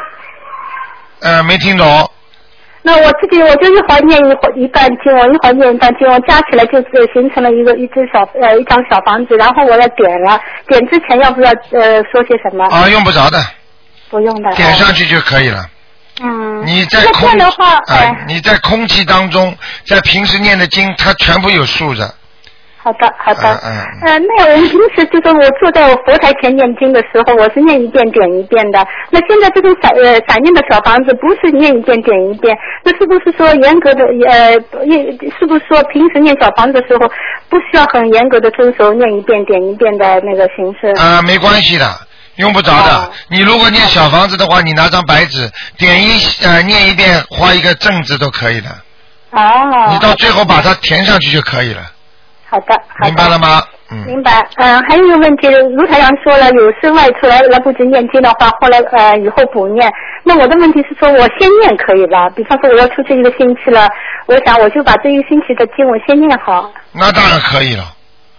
[1.21, 2.12] 呃，没听懂，
[2.88, 12.63] 那我自己我就一会儿念一会儿一半经文，一会儿念一半经文，加起来就是形成了一个一只小呃一张小房子，然后我要点了，点之前要不要呃说些什么？
[12.65, 13.43] 啊，用不着的，
[14.12, 14.52] 不用的。
[14.56, 15.65] 点上去就可以了。
[16.21, 16.63] 嗯。
[16.63, 22.13] 你在空样的话，哎哎，，你在空气当中，在平时念的经，它全部有数的。
[22.86, 23.41] 好的好的。
[23.65, 28.86] 嗯嗯呃，那我们平时就是我坐在我佛台前念经的时候，我是念一遍点一遍的。
[29.10, 34.52] 那现在这种闪呃闪念的小房子不是念一遍点一遍，那是不是说严格的呃，
[34.86, 37.12] 也是不是说平时念小房子的时候
[37.50, 40.88] 不需要很严格的遵守念一遍点一遍的那个形式？
[41.02, 41.86] 啊，没关系的，
[42.36, 42.91] 用不着的。
[42.98, 46.12] 哦你如果念小房子的话，你拿张白纸点一
[46.43, 48.69] 呃念一遍，画一个正字都可以的。
[49.32, 49.89] 哦。
[49.91, 51.82] 你到最后把它填上去就可以了，
[52.56, 53.06] 好的好的。
[53.08, 53.62] 明白了吗？
[53.91, 53.98] 嗯。
[54.08, 59.91] 明白，嗯、还有一个问题，卢台阳说了，有事外出来来不及念经的话，后来呃以后补念。
[60.24, 62.30] 那我的问题是说，我先念可以吧？
[62.36, 63.88] 比方说我要出去一个星期了，
[64.26, 66.71] 我想我就把这一个星期的经我先念好。
[66.94, 67.84] 那当然可以了。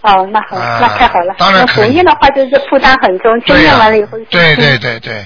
[0.01, 1.33] 哦，那好，啊那太好了。
[1.37, 4.17] 当然可以补念的话就是负担很重，先、念完了以后。
[4.29, 5.25] 对对对对，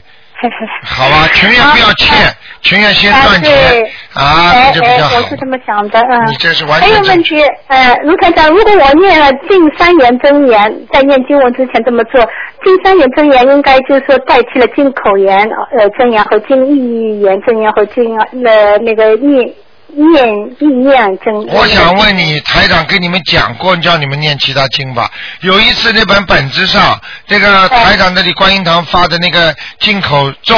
[0.83, 2.15] 好吧，情愿不要欠，
[2.61, 3.83] 情愿先赚钱
[4.13, 5.35] 啊，这就比较好，我是。
[5.37, 6.27] 这么想的，嗯。
[6.27, 7.35] 你这是完还有全正确。
[7.35, 12.21] 问题，呃，卢团长，如果我念了近三言真言，在念经文之前这么做，
[12.63, 15.37] 近三言真言应该就是说代替了进口言
[15.77, 19.53] 呃真言和进意言真言和进呃那个念
[19.95, 21.33] 念意念真。
[21.47, 25.09] 我想问你，台长跟你们讲过，叫你们念其他经吧？
[25.41, 30.55] 有一次那本本子上，这个台长那里观音堂发的那个进口咒，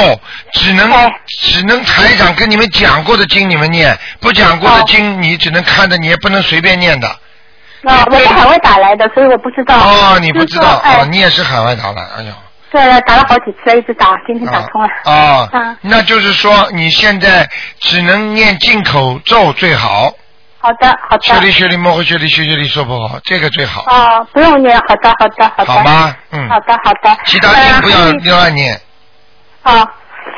[0.52, 0.90] 只能
[1.26, 7.08] 只能台长跟你们讲过的经你们念，不讲过的经你只能看着，你也不能随便念的。
[7.84, 9.76] 啊，我是海外打来的，所以我不知道。
[9.76, 12.32] 哦，你不知道哦，你也是海外打来，哎呦。
[12.74, 14.88] 对了，打了好几次，一直打，今天打通了。
[15.04, 17.48] 啊啊，那就是说你现在
[17.78, 20.12] 只能念进口咒最好。
[20.58, 21.52] 好的，好的学里的。
[21.52, 25.72] 学里模糊学里学学里说不好，这个最好，哦，不用念，好的，好的，好的。
[25.72, 26.16] 好吗？
[26.32, 26.48] 嗯。
[26.48, 27.16] 好的，好的。
[27.26, 28.80] 其他经不要呃乱念。
[29.62, 29.86] 啊，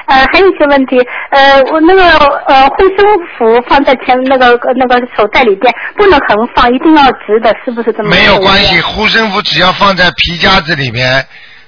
[0.09, 0.99] 呃，还有一些问题，
[1.31, 2.03] 呃，我那个
[2.49, 3.07] 呃护身
[3.39, 8.11] 符放在前那个那个手袋里边，不能横放，一定要直的，是不是这么？
[8.11, 8.79] 没有关系，。
[8.83, 11.25] 护身符只要放在皮夹子里面，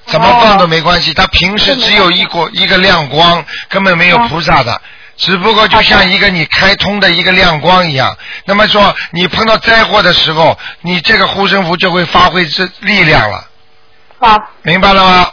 [0.09, 1.15] 怎么放都没关系。
[1.15, 4.81] 它平时只有一个一个亮光，根本没有菩萨的。
[5.17, 13.49] 只不过就像一个你开通的一个亮光一样，那么说你碰到灾祸的时候，你这个护身符就会发挥这力量了，
[14.21, 15.31] 好明白了吗？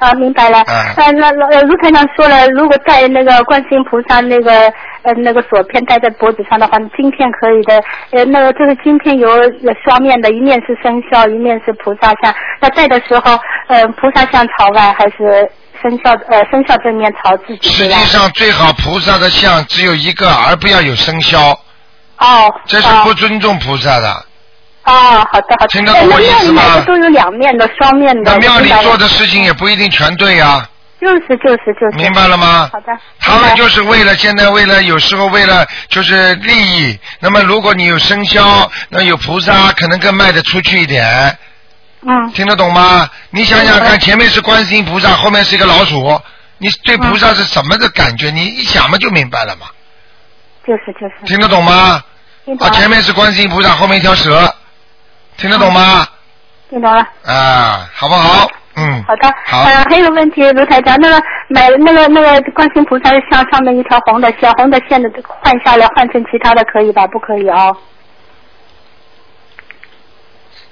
[0.00, 0.64] 啊，明白了。
[0.96, 4.50] 那那呃卢台长说了，如果戴那个观世音菩萨那个
[5.02, 7.82] 呃那个锁片戴在脖子上的话，金片可以的。
[8.12, 12.34] 呃，那个这个金片有有双面的，一面是生肖，一面是菩萨像。
[12.60, 13.38] 那戴的时候，
[13.68, 15.46] 呃，菩萨像朝外还是
[15.82, 17.68] 生肖呃生肖正面朝自己？
[17.68, 21.38] 实际上最好菩萨的像只有一个，而不要有生肖，
[22.18, 22.50] 哦。
[22.64, 24.24] 这是不尊重菩萨的。
[24.90, 25.68] 哦，好的好的。
[25.68, 28.32] 听得懂我意思吗都有两面的、双面的。
[28.32, 30.68] 那庙里做的事情也不一定全对呀、
[31.00, 31.96] 就是就是就是。
[31.96, 32.68] 明白了吗？
[32.72, 32.86] 好的。
[33.20, 41.38] 他们就是为了现在为了有时候为了就是利益，那么如果你有生肖，那有菩萨，可能更卖得出去一点。
[42.02, 42.32] 嗯。
[42.32, 43.08] 听得懂吗？
[43.30, 46.20] 你想想看，前面是观世音菩萨，后面是一个老鼠，
[46.58, 48.30] 你对菩萨是什么的感觉？
[48.30, 49.66] 你一想嘛就明白了嘛。
[50.66, 51.26] 就是就是。
[51.26, 52.02] 听得懂吗？
[52.58, 52.68] 啊。
[52.70, 54.52] 前面是观世音菩萨，后面一条蛇，
[55.40, 56.06] 听得懂吗？
[56.68, 57.00] 听懂了。
[57.24, 58.46] 啊，好不好？
[58.76, 59.02] 嗯。
[59.04, 59.26] 好的。
[59.46, 67.06] 好呃，还有个问题，卢台长，那个买那个那个观世音菩萨的像上面一条红的线红的线的换下来换成其他的可以吧？
[67.06, 67.76] 不可以哦、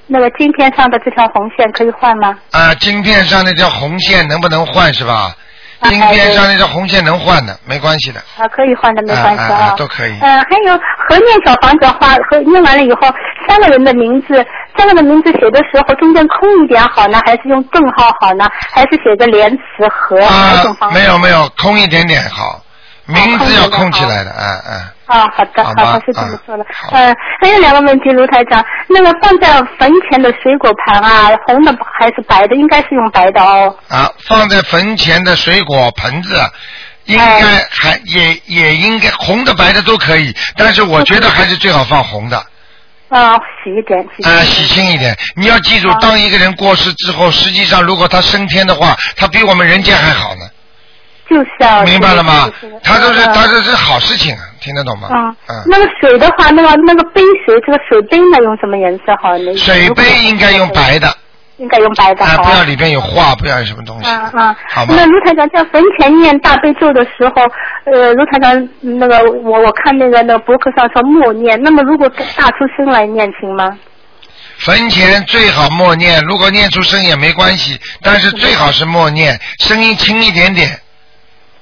[0.07, 2.39] 那个镜片上的这条红线可以换吗？
[2.53, 5.35] 啊，晶片上那条红线能不能换是吧？
[5.81, 8.21] 啊晶片上那条红线能换的，没关系的。
[8.37, 13.13] 啊，可以换的，没关系啊都可以呃，还有合念小房子花和念完了以后，
[13.49, 14.45] 三个人的名字，
[14.77, 18.49] 三个人的名字写的时候中间空一点好呢，还是用顿号好呢？
[18.73, 20.99] 还是写个连词和哪种方啊，式？
[20.99, 22.61] 没有没有，空一点点好，
[23.07, 24.81] 名字要空起来的，嗯嗯。
[25.09, 26.65] 啊，好的，好好的，是这么啊说的。
[26.93, 29.49] 呃，还有两个问题，卢台长，那个放在
[29.79, 32.55] 坟前的水果盘啊，红的还是白的？
[32.55, 33.75] 应该是用白的哦。
[33.89, 36.39] 啊，放在坟前的水果盆子，
[37.07, 42.37] 应该还也也应该红的白的都可以，但是我觉得还是最好放红的，
[43.09, 43.33] 啊，
[43.65, 44.35] 洗一点，洗一点。
[44.35, 45.17] 啊，喜庆一点。
[45.37, 50.43] 你要记住，当一个人过世之后，实际上如果他升天的话，他比我们人间还好呢，
[51.29, 51.83] 就是啊。
[51.85, 52.51] 明白了吗？
[52.83, 55.09] 他都是嗯他这是好事情啊，听得懂吗？
[55.13, 59.57] 嗯嗯，那个水的话，那个那个杯水，这个水杯呢，用什么颜色好呢？
[59.57, 61.15] 水杯应该用白的，
[61.59, 65.07] 应该用白的啊，不要里边有画，不要有什么东西，嗯嗯，好吗那？
[65.07, 67.43] 卢台长在坟前念大悲咒的时候，
[67.85, 73.77] 呃，卢台长那个我我看那个那个博客上说默念，那么如果大出声来念行吗？
[74.59, 80.81] 坟前最好默念，如果念出声也没关系，但是最好是默念，声音轻一点点，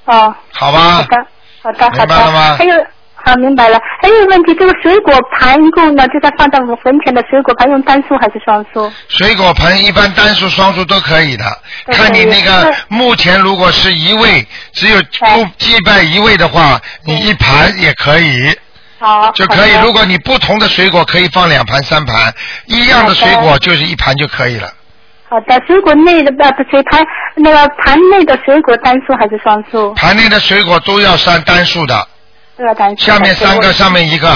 [0.06, 0.94] 哦，好吧？
[0.96, 1.26] 好的，
[1.62, 2.06] 好的，好明。
[2.06, 2.74] 白了吗还有，
[3.14, 3.78] 好，明白了。
[4.00, 8.90] 还有问题，这个水果盘一共呢，就在放在我们坟前的水果盘，用单数还是双数？
[9.08, 11.44] 水果盘一般单数、双数都可以的，
[11.92, 18.56] 看你那个目前如果是一位，只有祭拜一位的话，你一盘也可以。
[18.98, 22.32] 好，就可以如果你不同的水果可以放两盘、三盘，
[22.64, 24.70] 一样的水果就是一盘就可以了。
[25.28, 27.04] 好的，水果内的呃不水盘
[27.34, 29.92] 那个盘内的水果单数还是双数？
[29.94, 32.06] 盘内的水果都要算单数的，
[32.56, 33.04] 都要单数。
[33.04, 34.28] 下面三个，上面一个，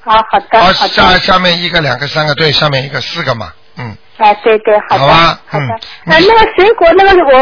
[0.00, 1.18] 好好的，啊，好下。
[1.18, 5.06] 下面一个、两个、三个，对，上面一个四个嘛，嗯，哎，对对，好的，
[5.46, 5.64] 好的。
[5.64, 5.68] 嗯
[6.06, 7.32] 呃，那个水果，那个我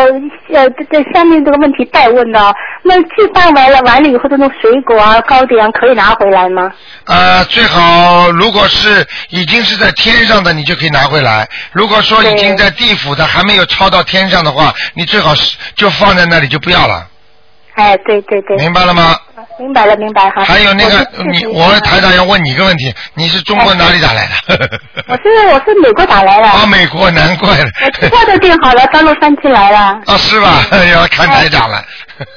[0.55, 6.70] 呃，这这下面这个问题代问的啊，那置办完了完了以后，这种水果啊、糕点啊，可以拿回来吗？
[7.07, 17.07] 呃，最好如果是已经是在天上的，你就可以拿回来；如果说已经在地府的还没有抄到天上的话，你最好是就放在那里就不要了，
[17.74, 18.57] 哎，对对对。
[18.59, 19.16] 明白了吗？
[19.59, 20.45] 明白了，明白哈。
[20.45, 24.80] 还有那个我你，我台长要问你一个问题，你是中国哪里打来的？
[25.09, 25.22] 我是
[25.53, 26.49] 我是美国打来的。
[26.49, 27.70] 啊，美国，难怪了。
[27.84, 29.78] 我机票都订好了，到洛杉矶来了。
[30.07, 30.64] 啊，是吧？
[30.93, 31.82] 要看台长了。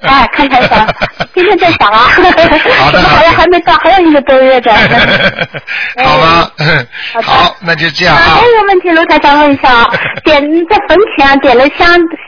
[0.01, 0.87] 哎，看台长，
[1.33, 2.07] 今天在想啊。
[2.77, 4.71] 好的怎么 好像还没到，还有一个多月的。
[6.03, 6.51] 好吧，
[7.23, 8.41] 好，那就这样啊，啊还。
[8.41, 9.89] 有个问题，卢台长问一下啊，
[10.23, 11.87] 点在坟前啊点了香，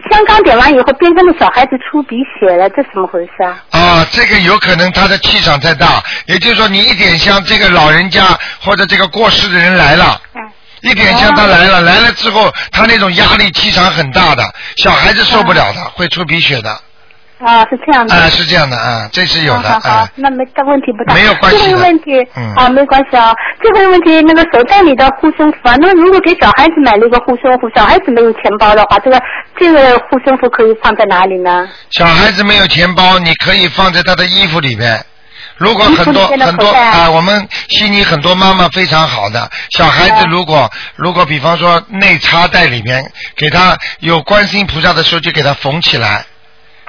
[0.09, 3.61] 香刚点完以后，边上的小孩子出鼻血了，这怎么回事啊？
[3.71, 10.41] 啊，这个有可能他的气场太大，也就是说，你一点香，这个老人家或者这个过世的人来了，嗯。
[10.81, 14.43] 一点香他来了，来了之后，他那种压力气场很大的，
[14.77, 16.81] 小孩子受不了的，会出鼻血的，
[17.43, 18.15] 啊，是这样的。
[18.15, 21.13] 啊，是这样的啊，这是有的好那没但问题不大。
[21.13, 23.33] 没有关系的最后一个问题，嗯啊，没关系啊。
[23.61, 29.21] 最后一个问题，那个手袋里的护身符啊，那如果给小孩子买了一个护身符，小孩子没有钱包的话，这个
[29.57, 31.67] 这个护身符可以放在哪里呢？
[31.91, 35.03] 小孩子没有钱包，你可以放在他的衣服里面。
[35.57, 43.03] 如果很多很多啊，我们悉尼很多妈妈非常好的，小孩子如果如果比方说内插袋里面
[43.35, 46.25] 给他有观世音菩萨的时候，就给他缝起来。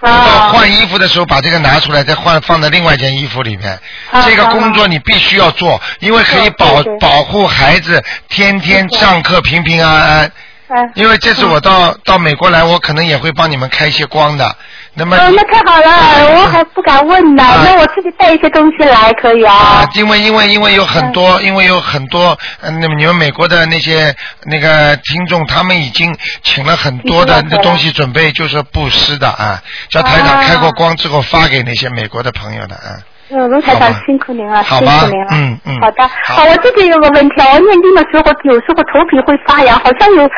[0.05, 3.73] 如果啊，换衣服的时候把这个拿出来，再换放在另外一件衣服里面。
[4.11, 10.33] 啊这个工作你必须要做，因为可以保保护孩子天天上课平平安安。
[10.69, 10.91] 嗯。
[10.95, 14.57] 因为这次我到到美国来，我可能也会帮你们开一些光的。
[14.97, 17.43] 那么哦，那太好了，我还不敢问呢。
[17.43, 19.89] 啊那我自己带一些东西来可以啊啊，？
[19.95, 29.61] 因为因为因为有很多，因为有很多，呃那么你们美国的那些那个听众，他们已经请了很多的那东西准备，就是布施的啊，
[29.91, 32.95] 叫台长啊开过光之后发给那些美国的朋友的啊。
[33.31, 35.27] 嗯，卢台长辛苦您了，辛苦您了。
[35.33, 40.29] 嗯嗯好的，好好，我这边有个问题啊，我念经的时候有时候头皮会发痒，好像有一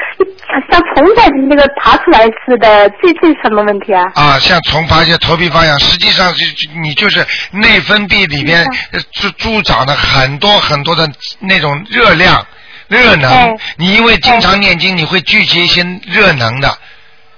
[0.71, 4.05] 像虫在那个爬出来似的，这这是什么问题啊？
[4.15, 11.09] 啊，像虫爬些头皮发痒，实际上是你就是内分泌里边呃助助长了很多很多的
[11.41, 12.47] 那种热量、
[12.89, 13.53] 热能哎。
[13.77, 16.69] 你因为经常念经，你会聚集一些热能的。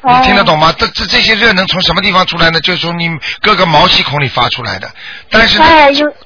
[0.09, 0.75] 你听得懂吗？
[0.79, 2.61] 这这这些热能从什么地方出来呢？
[2.61, 3.09] 就是从你
[3.43, 4.91] 各个毛细孔里发出来的。
[5.31, 5.65] 但是呢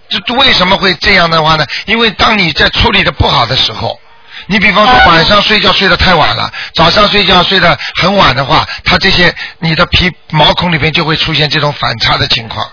[0.09, 1.67] 这这为什么会这样的话呢？
[1.87, 3.99] 因为当你在处理的不好的时候，
[4.47, 12.71] 你比方说哎晚上睡觉睡得太晚了，早上睡觉睡得很晚的话，它这些你的皮毛孔里边就会出现这种反差的情况，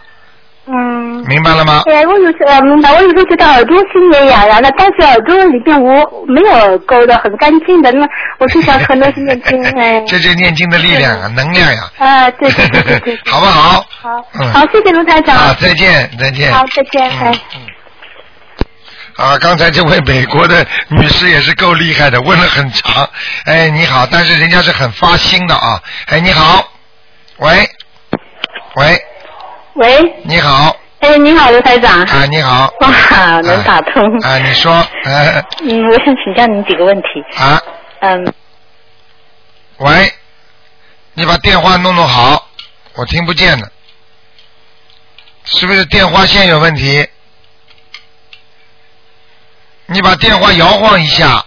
[0.67, 0.98] 嗯。
[1.27, 1.81] 明白了吗？
[1.85, 8.07] 对，我有时呃明白，我有时候觉得耳朵心也痒痒的，但是耳朵里边我没有勾的很干净的，那
[8.39, 10.01] 我就想可能是念经， 哎。
[10.07, 13.19] 这就是念经的力量啊，能量呀、啊，对对对对对。
[13.31, 13.85] 好不好？
[14.01, 15.35] 好，嗯好，谢谢卢台长。
[15.35, 16.53] 啊，再见，再见。
[16.53, 17.39] 好，再见，嗯哎。
[17.55, 17.61] 嗯。
[19.17, 23.09] 啊，刚才这位美国的女士也是够厉害的，问了很长。
[23.45, 25.81] 哎，你好，但是人家是很发心的啊。
[26.07, 26.65] 哎，你好，
[27.39, 27.69] 喂，
[28.75, 29.01] 喂，
[29.75, 32.03] 喂，你好，哎，你好，刘台长。
[32.03, 32.73] 啊，你好。
[32.81, 32.89] 哇，
[33.41, 34.03] 能打通。
[34.19, 34.73] 啊，你说，
[35.05, 37.07] 呃，嗯，我想请教您几个问题。
[37.37, 37.61] 啊，
[38.01, 38.33] 嗯，
[39.77, 40.13] 喂，
[41.13, 42.49] 你把电话弄弄好，
[42.95, 43.71] 我听不见了，
[45.45, 47.07] 是不是电话线有问题？
[49.85, 51.45] 你把电话摇晃一下，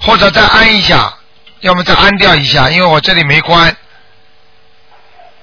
[0.00, 1.14] 或者再按一下，
[1.60, 3.74] 要么再按掉一下，因为我这里没关。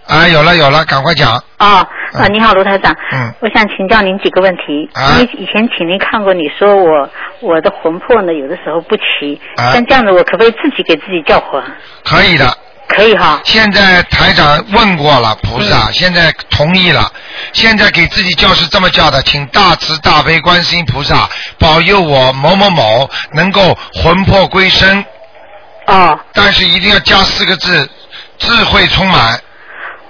[0.08, 1.36] 啊，有了有了，赶快讲。
[1.58, 2.96] 哦，啊，嗯你好，卢台长。
[3.12, 4.90] 嗯我想请教您几个问题。
[4.94, 7.10] 啊因为以前请您看过，你说我
[7.42, 9.40] 我的魂魄呢，有的时候不齐。
[9.56, 11.62] 啊像这样子，我可不可以自己给自己叫魂？
[12.04, 12.56] 可以的。
[12.88, 13.42] 可以哈。
[13.44, 17.12] 现在台长问过了菩嗯萨，现在同意了。
[17.52, 21.28] 现在给自己叫是这么叫的，请大慈大悲观世音菩萨
[21.58, 25.04] 保佑我某某某能够魂魄归身。
[25.88, 27.90] 哦但是一定要加四个字，
[28.38, 29.40] 智慧充满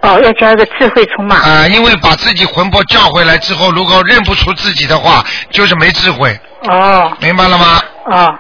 [0.06, 1.42] 哦，要加一个智慧充满。
[1.42, 7.82] 啊、因为把自己魂魄叫回来之后，如果认不出自己的话，就是没智慧，哦明白了吗？
[8.06, 8.34] 哦，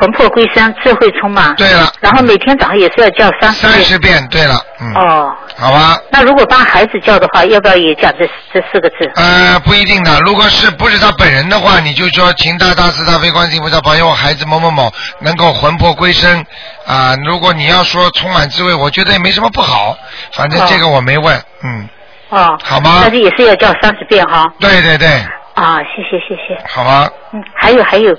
[0.00, 1.54] 魂魄归身，智慧充满。
[1.56, 3.84] 对了，然后每天早上也是要叫三十三遍。
[3.84, 5.98] 十遍，对了，嗯，哦，好吧。
[6.10, 9.10] 那如果帮孩子叫的话，要不要也讲这这四个字？
[9.14, 10.18] 呃，不一定的。
[10.26, 16.44] 如果是不是他本人的话，你就说请大大慈大悲观世音菩萨保佑我孩子某某某能够魂魄归身
[16.86, 19.96] 啊、如果你要说充满智慧，我觉得也没什么不好。
[20.32, 21.88] 反正这个我没问，嗯，
[22.28, 24.52] 哦，好吗但是也是要叫三十遍哈。
[24.60, 25.08] 对对对，
[25.54, 26.60] 啊，谢谢谢谢。
[26.68, 27.08] 好吗？
[27.32, 28.14] 嗯，还有还有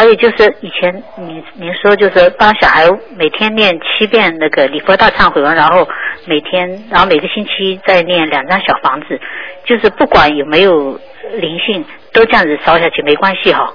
[0.00, 2.88] 还有就是以前您您说就是帮小孩
[3.18, 5.86] 每天念七遍那个礼佛大忏悔文，然后
[6.24, 9.20] 每天然后每个星期再念两张小房子，
[9.66, 10.98] 就是不管有没有
[11.34, 11.84] 灵性
[12.14, 13.70] 都这样子烧下去没关系哈。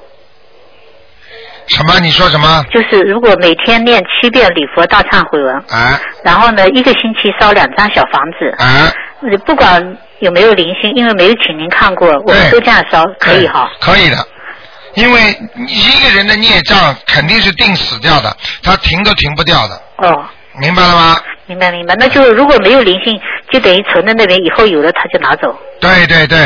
[1.67, 1.99] 什么？
[1.99, 2.65] 你说什么？
[2.71, 13.69] 就是如果每天念七遍礼佛大忏悔文，啊然后呢一个星期烧两张小房子，啊，你不管有没有灵性，因为没有请您看过，我们都这样烧，可以哈。
[13.79, 14.17] 可以的，
[14.95, 15.37] 因为
[15.67, 20.25] 一个人的孽障肯定是定死掉的，他停都停不掉的，哦，
[20.59, 21.17] 明白了吗？
[21.47, 23.19] 明白明白，那就如果没有灵性，
[23.51, 25.55] 就等于存在那边，以后有了他就拿走。
[25.79, 26.39] 对对对，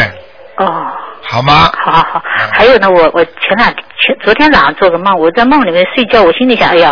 [0.58, 0.92] 哦，
[1.24, 1.72] 好吗？
[1.74, 2.22] 好好好。
[2.52, 6.92] 还有呢，我我前两前昨天晚上做个梦，我在梦里面睡觉，我心里想，哎呀，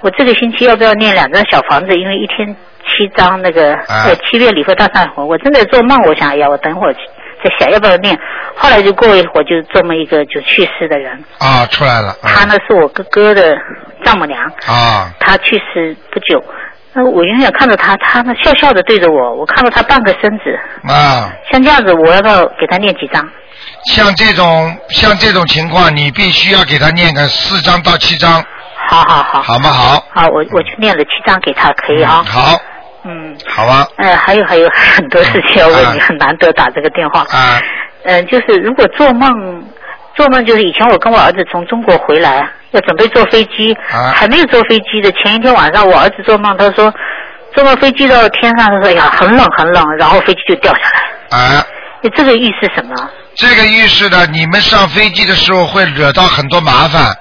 [0.00, 1.94] 我这个星期要不要念两张小房子？
[1.94, 3.78] 因为一天七张那个、
[4.28, 6.94] 七月礼佛大忏悔，我正在做梦，我想，哎呀，我等会儿
[7.44, 8.18] 再想要不要念。
[8.56, 12.08] 后来就过一会儿就这么一个就去世的人，啊，出来了。
[12.22, 13.56] 啊她呢是我哥哥的
[14.04, 16.42] 丈母娘，啊，他去世不久。
[16.96, 23.28] 那我远远看着他，他呢笑笑的对着我，我看到他半个身子，啊，像这样子，我要不要给他念几张？
[23.92, 28.40] 像这种像这种情况，你必须要给他念个四张到七张，
[28.88, 30.06] 好好好，好吗好？
[30.14, 32.22] 好，我我就念了七张给他，可以啊。
[32.24, 32.56] 好，
[33.04, 33.86] 嗯，好啊。
[33.98, 37.20] 呃，还有还有很多事情要问你，很难得打这个电话。
[37.30, 37.60] 啊。
[38.04, 39.30] 嗯、就是如果做梦，
[40.14, 46.92] 做梦就是以前我跟我儿子从中国回来，要准备坐飞机，啊还没有坐飞机的前一天晚上，我儿子做梦，他说
[47.54, 51.38] 坐梦飞机到天上，他说哎呀很冷很冷，然后飞机就掉下来。
[51.38, 51.66] 啊，
[52.02, 52.94] 诶这个预示什么？
[53.36, 57.16] 这个预示呢，你们上飞机的时候会惹到很多麻烦，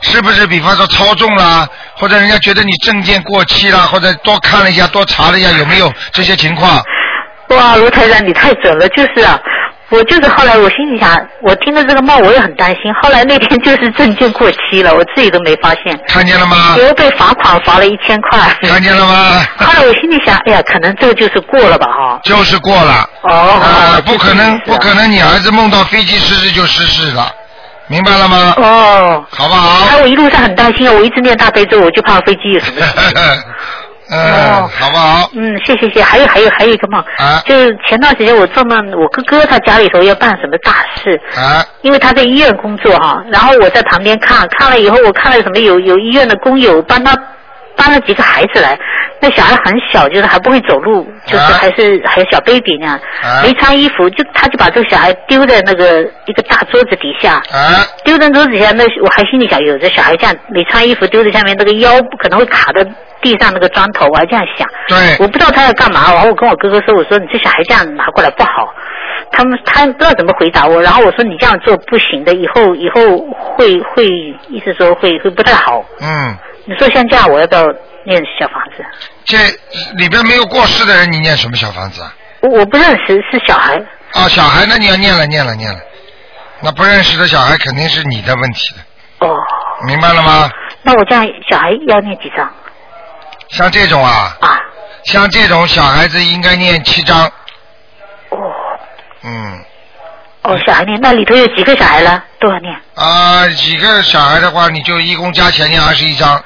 [0.00, 0.46] 是不是？
[0.46, 6.82] 比方说超重啦，或者人家觉得你证件过期啦，或者多看了一下，多查了一下有没有这些情况。
[7.50, 9.38] 哇，卢台长你太准了，就是啊。
[9.90, 12.94] 我就是后来我心里想，我听到这个梦我也很担心。
[13.02, 15.98] 后来那天就是证件过期了，我自己都没发现。
[16.06, 16.74] 看见了吗？
[16.76, 18.38] 结果被罚款罚了一千块。
[18.62, 19.44] 看见了吗？
[19.58, 22.20] 后来我心里想，哎呀，可能这个就是过了吧哈。
[22.22, 23.04] 就是过了。
[23.22, 23.32] 哦。
[23.32, 27.28] 啊，不可能，不可能，你儿子梦到飞机失事就失事了，
[27.90, 28.54] 明白了吗？
[28.56, 29.24] 哦。
[29.30, 29.86] 好不好？
[29.90, 33.44] 哎，我一路上很担心啊，我一直念大悲咒，我就怕飞机有什么 事。
[34.12, 35.30] 嗯，好不好？
[35.34, 36.02] 嗯，谢谢谢。
[36.02, 47.16] 还有还有还有一个梦，啊就是前段时间我做梦，我哥哥他家里头要办什么大事，啊因为他在医院工作哈，然后我在旁边看，看了以后我看了什么有有医院的工友帮他
[47.76, 48.76] 搬了几个孩子来，
[49.20, 62.82] 那小孩很小，就是还不会走路，就是啊还是、还有小 baby 那样，啊没穿衣服，就他就把这个小孩丢在那个一个大桌子底下，啊丢在桌子底下，那我还心里想，有这小孩这样没穿衣服丢在下面，那个腰可能会卡到
[63.20, 64.66] 地上那个砖头，我还这样想。
[64.88, 68.74] 对我不知道他要干嘛，然后我跟我哥哥说，我说你这小孩这样拿过来不好。
[69.32, 73.18] 他们他不知道怎么回答我，然后我说你这样做不行的，以后以后
[73.54, 74.04] 会会，
[74.48, 75.84] 意思说会会不太好。
[76.00, 77.62] 嗯，你说像这样，我要不要
[78.04, 78.84] 念小房子？
[79.24, 79.36] 这
[79.96, 82.14] 里边没有过世的人，你念什么小房子啊？
[82.40, 83.76] 我我不认识，是小孩。
[84.12, 84.76] 啊，小孩那？
[84.76, 85.78] 你要念了，念了，念了。
[86.60, 89.26] 那不认识的小孩肯定是你的问题的。
[89.26, 89.36] 哦。
[89.86, 90.50] 明白了吗？
[90.82, 92.50] 那我这样小孩要念几张？
[93.50, 94.36] 像这种啊。
[94.40, 94.58] 啊。
[95.04, 97.26] 像这种小孩子应该念七张。
[98.30, 98.38] 哦。
[99.22, 99.64] 嗯。
[100.42, 102.24] 哦，小孩念，那里头有几个小孩了？
[102.38, 102.74] 多少念？
[102.94, 106.42] 啊，几个小孩的话，你就一共加起来念二十一章。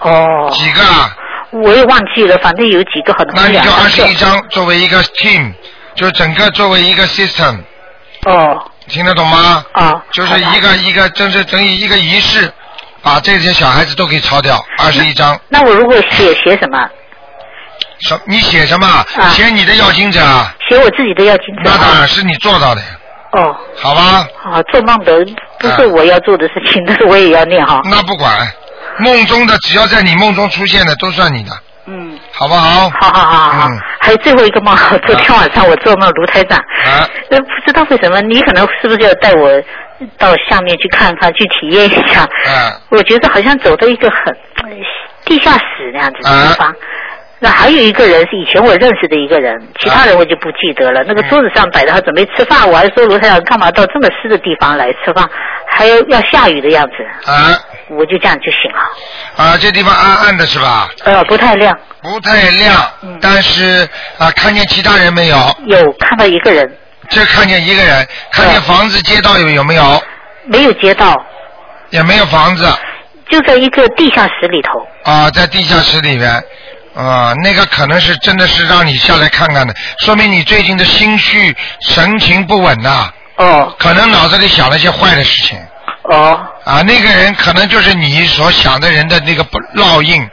[0.00, 0.50] 哦。
[0.52, 1.16] 几个啊？
[1.50, 3.34] 我也忘记了，反正有几个很多。
[3.36, 4.38] 那你就二十一张。
[4.50, 5.52] 作为一个 team，
[5.94, 7.60] 就整个作为一个 system，
[8.26, 8.70] 哦。
[8.88, 9.64] 听得懂吗？
[9.72, 10.02] 啊。
[10.12, 12.52] 就是一个一个，就是等于一个仪式，
[13.02, 15.38] 把这些小孩子都给抄掉，二十一张。
[15.48, 16.86] 那我如果写写什么？
[18.00, 18.20] 什？
[18.26, 18.86] 你写什么？
[18.86, 20.54] 啊写你的要经者啊？
[20.68, 21.62] 写我自己的要经者。
[21.64, 22.82] 那当然是你做到的，
[23.32, 23.56] 哦。
[23.76, 24.26] 好吧？
[24.44, 25.24] 啊，做梦的
[25.58, 27.80] 不是我要做的事情，但 是我也要念哈。
[27.84, 28.36] 那不管，
[29.00, 31.50] 梦中的只要在你梦中出现的都算你的，
[31.86, 32.18] 嗯。
[32.32, 32.90] 好不好？
[33.00, 33.68] 好好好好。
[33.68, 33.80] 嗯。
[34.00, 34.76] 还有最后一个梦，
[35.06, 36.58] 昨天晚上我做梦，卢台长。
[36.58, 37.08] 啊。
[37.30, 39.50] 呃，不知道为什么，你可能是不是要带我
[40.16, 42.22] 到下面去看看，去体验一下？
[42.22, 42.72] 啊。
[42.90, 44.18] 我觉得好像走到一个很
[44.62, 44.70] 呃
[45.24, 46.74] 地下室那样子的啊地方。
[47.40, 51.04] 那还有一个人是以前我认识的一个人，其他人我就不记得了。
[51.04, 55.28] 那个桌子上摆着他准备吃饭，我还说卢太长干嘛到这么湿的地方来吃饭，
[55.70, 57.56] 还要要下雨的样子，啊
[57.90, 58.80] 我就这样就醒了。
[59.36, 60.88] 啊，这地方暗暗的是吧？
[61.04, 65.36] 呃，不太亮，不太亮，但是啊，看见其他人没有？
[65.66, 66.68] 有看到一个人，
[67.08, 70.02] 就看见一个人，看见房子、街道有有没有？
[70.46, 71.14] 没有街道，
[71.90, 72.66] 也没有房子
[73.28, 74.84] 就在一个地下室里头。
[75.04, 76.42] 啊，在地下室里边。
[76.98, 85.56] 啊，那个可能是真的是让你下来看看的，说明你最近的心绪神情不稳呐、哦可能脑子里想了一些坏的事情
[86.10, 90.28] 哦，啊，那个人可能就是你所想的人的那个不烙印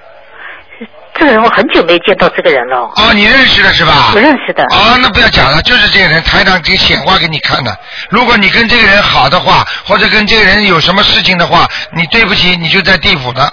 [1.13, 2.91] 这个人我很久没见到这个人了。
[2.95, 4.09] 哦，你认识的是吧？
[4.11, 4.63] 不认识的。
[4.63, 7.77] 哦，那不要讲了，就是这个人，台长给显化给你看的。
[8.09, 13.49] 如果你跟这个人好的话，或者跟这个人有什么事情的话，你对不起，你就在地府的，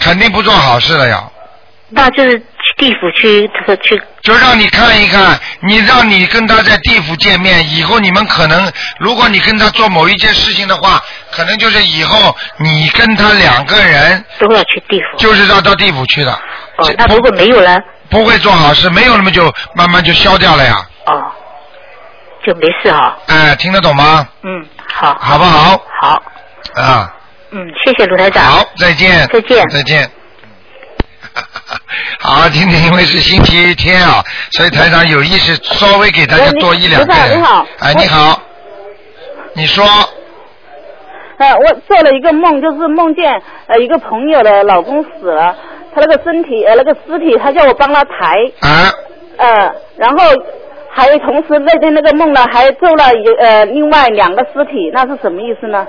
[0.00, 1.32] 肯定不做好事了要。
[1.88, 2.44] 那就是去
[2.78, 15.16] 地府去这个去就让你看一看，你让你跟他在地府见面，以后你们可能，如果你跟他做某一件事情的话，可能就是以后你跟他两个人都要去地府。
[15.16, 16.32] 就是要到地府去的。
[16.78, 17.78] 哦，那如果没有呢？
[18.10, 20.76] 不会做好事，没有那么就慢慢就消掉了呀。
[21.06, 21.32] 哦，
[22.44, 23.16] 就没事哈。
[23.28, 24.26] 哎，听得懂吗？
[24.42, 25.16] 嗯，好。
[25.20, 25.80] 好不好？
[26.02, 26.22] 好。
[26.74, 27.14] 啊，
[27.52, 28.44] 嗯，谢谢卢台长。
[28.44, 29.26] 好，再见。
[29.28, 29.68] 再见。
[29.68, 30.10] 再见。
[32.20, 37.38] 好，今天因为是星期天啊，所以台长有意识稍微给大家多一两个人。
[37.38, 38.42] 你好，哎，你好，
[39.54, 39.84] 你说
[41.38, 43.30] 呃，我做了一个梦，就是梦见
[43.66, 45.54] 呃一个朋友的老公死了，
[45.94, 48.36] 他那个身体呃那个尸体，他叫我帮他抬。
[48.60, 48.90] 啊。
[49.36, 50.24] 呃，然后
[50.96, 55.86] 还有同时那天那个梦呢，还做了一呃另外两个尸体，那是什么意思呢？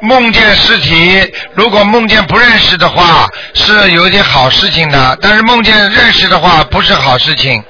[0.00, 1.20] 梦见尸体，
[1.52, 7.62] 如果梦见不认识的话，是有一点好事情的；但是梦见认识的话，不是好事情。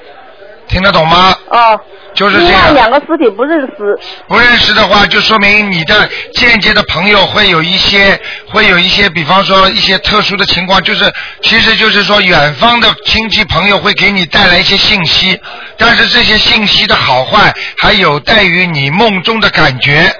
[0.69, 1.35] 听得懂吗？
[1.49, 1.77] 哦。
[2.13, 3.95] 就是这样两个尸体不认识。
[4.27, 8.19] 不认识的话，就说明你的间接的朋友会有一些，
[8.51, 11.13] 会有一些，比方说一些特殊的情况，就是
[11.43, 15.39] 其实就是说远方的亲戚朋友会给你带来一些信息，
[15.77, 20.11] 但是这些信息的好坏还有待于你梦中的感觉。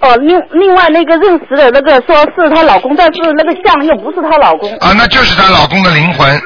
[0.00, 4.70] 哦，另另外那个认识的那个说是她老公，但是那个像又不是她老公。
[4.76, 6.36] 啊，那就是她老公的灵魂。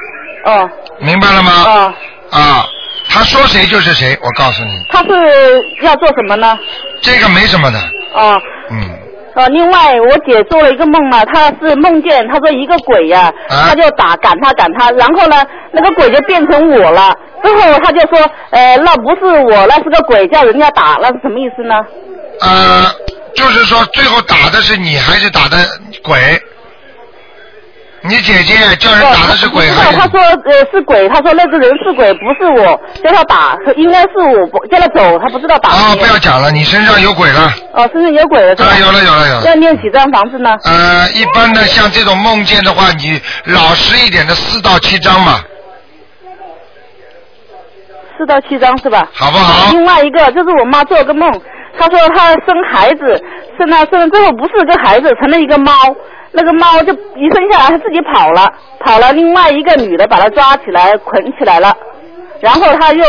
[0.45, 0.71] 哦。
[1.01, 1.53] 明白了吗？
[1.65, 1.95] 哦。
[2.31, 2.67] 啊，
[3.09, 5.09] 他说谁就是谁，我告诉你，他是
[5.83, 6.59] 要做什么呢？
[7.01, 7.79] 这个没什么的。
[8.13, 8.41] 哦。
[8.71, 8.98] 嗯。
[9.39, 17.15] 呃，另外我姐做了一个梦嘛，她是梦见她说一个鬼呀、啊她就打赶她赶她，然后呢那个鬼就变成我了，
[17.45, 18.19] 之后她就说，
[18.51, 21.77] 呃，那不是我，那是个鬼，叫人家打，那是什么意思呢？
[22.41, 22.83] 呃，
[23.37, 25.57] 就是说最后打的是你还是打的
[26.03, 26.19] 鬼？
[28.09, 29.97] 你姐姐叫人打的是鬼还是？
[29.99, 37.53] 她说呃是鬼，他说那个人是鬼，不是我，叫他打，应该是我不叫他走，他不知道打啊，谁不要讲了，你身上有鬼了。
[37.75, 38.53] 哦，身上有鬼了？
[38.65, 40.51] 啊有了有了有了要念几张房子呢？
[40.65, 45.41] 呃，一般的像这种梦见的话，你老实一点的四到七张嘛，
[48.17, 49.09] 四到七张是吧？
[49.13, 49.71] 好不好？
[49.73, 51.31] 另外一个就是我妈做了个梦，
[51.79, 53.23] 他说她生孩子，
[53.57, 55.73] 生了生了最后不是个孩子，成了一个猫，
[56.33, 58.47] 那个猫就一生下来它自己跑了，
[58.81, 61.75] 跑了，另外一个女的把它抓起来捆起来了，
[62.41, 63.05] 然后他又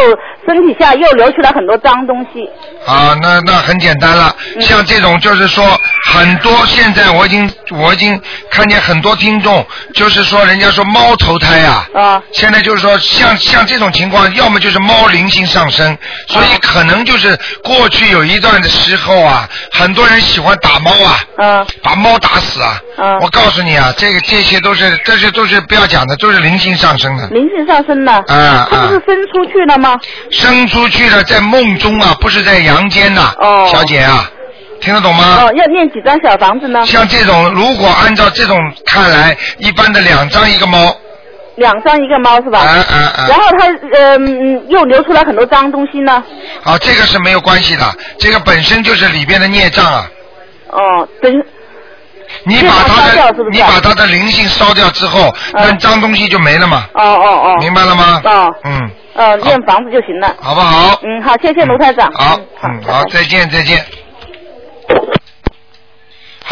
[0.46, 2.50] 身体下又流出来很多脏东西。
[2.86, 4.62] 啊，那那很简单了，嗯。
[4.62, 5.66] 像这种就是说
[6.06, 8.20] 很多，现在我已经我已经
[8.50, 28.12] 看见很多听众，就是说人家说猫投胎啊，啊，现在就是说像像这种情况，要么就是猫灵性上升，所以可能就是过去有一段的时候啊，很多人喜欢打猫啊，嗯，把猫打死啊，嗯，我告诉你啊，这个这些都是这些都是不要讲的，都是灵性上升的，灵性上升的。
[28.12, 29.98] 啊她不是生出去了吗？
[30.32, 34.30] 生出去了，在梦中啊，不是在阳间呐、哦小姐啊，
[34.82, 35.44] 听得懂吗？
[35.44, 36.86] 哦，要念几张小房子呢？
[36.86, 40.94] 像这种，如果按照这种看来，一般的两张一个猫，
[41.56, 42.66] 两张一个猫是吧？
[43.28, 46.24] 然后它呃嗯又流出来很多脏东西呢。
[46.64, 47.86] 啊，这个是没有关系的，
[48.18, 50.12] 这个本身就是里边的孽障啊。
[50.72, 51.32] 哦，等
[52.44, 56.86] 你把它烧掉的你把他的灵性烧掉之后，那脏东西就没了嘛。
[56.94, 57.58] 哦哦哦。
[57.60, 58.22] 明白了吗？
[58.24, 58.54] 哦。
[58.64, 60.36] 嗯，呃，念房子就行了。
[60.42, 61.00] 好不好？
[61.04, 62.12] 嗯，好，谢谢卢台长。
[62.14, 63.84] 好，嗯，好，再见，再见。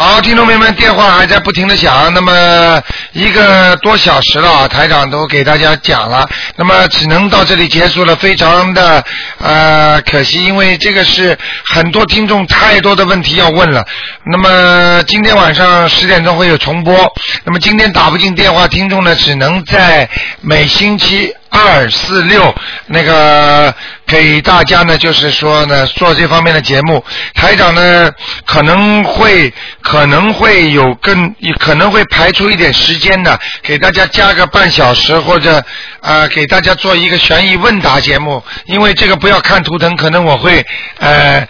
[0.00, 2.80] 好，听众朋友们，电话还在不停的响，那么
[3.14, 6.24] 一个多小时了啊，台长都给大家讲了，
[6.54, 9.04] 那么只能到这里结束了，非常的
[9.40, 11.36] 呃可惜，因为这个是
[11.66, 13.84] 很多听众太多的问题要问了，
[14.24, 16.94] 那么今天晚上十点钟会有重播，
[17.42, 20.08] 那么今天打不进电话，听众呢只能在
[20.40, 22.54] 每星期二四六
[22.86, 23.74] 那个
[24.06, 28.10] 给大家呢，就是说呢做这方面的节目，台长呢
[28.44, 35.62] 可能会可能会有更可能会排出一点时间的，给大家加个半小时或者
[36.00, 40.64] 呃给大家做一个悬疑问答节目，因为这个不要看图腾，可能我会
[40.98, 41.46] 呃。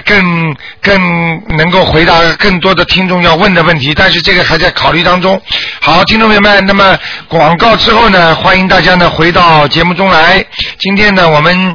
[0.00, 5.40] 更更更能够回答更多的听众要问的问题，但是这个还在考虑当中。
[5.80, 10.44] 好，听众朋友们，那么广告之后呢，欢迎大家呢回到节目中来。
[10.78, 11.70] 今天呢，我们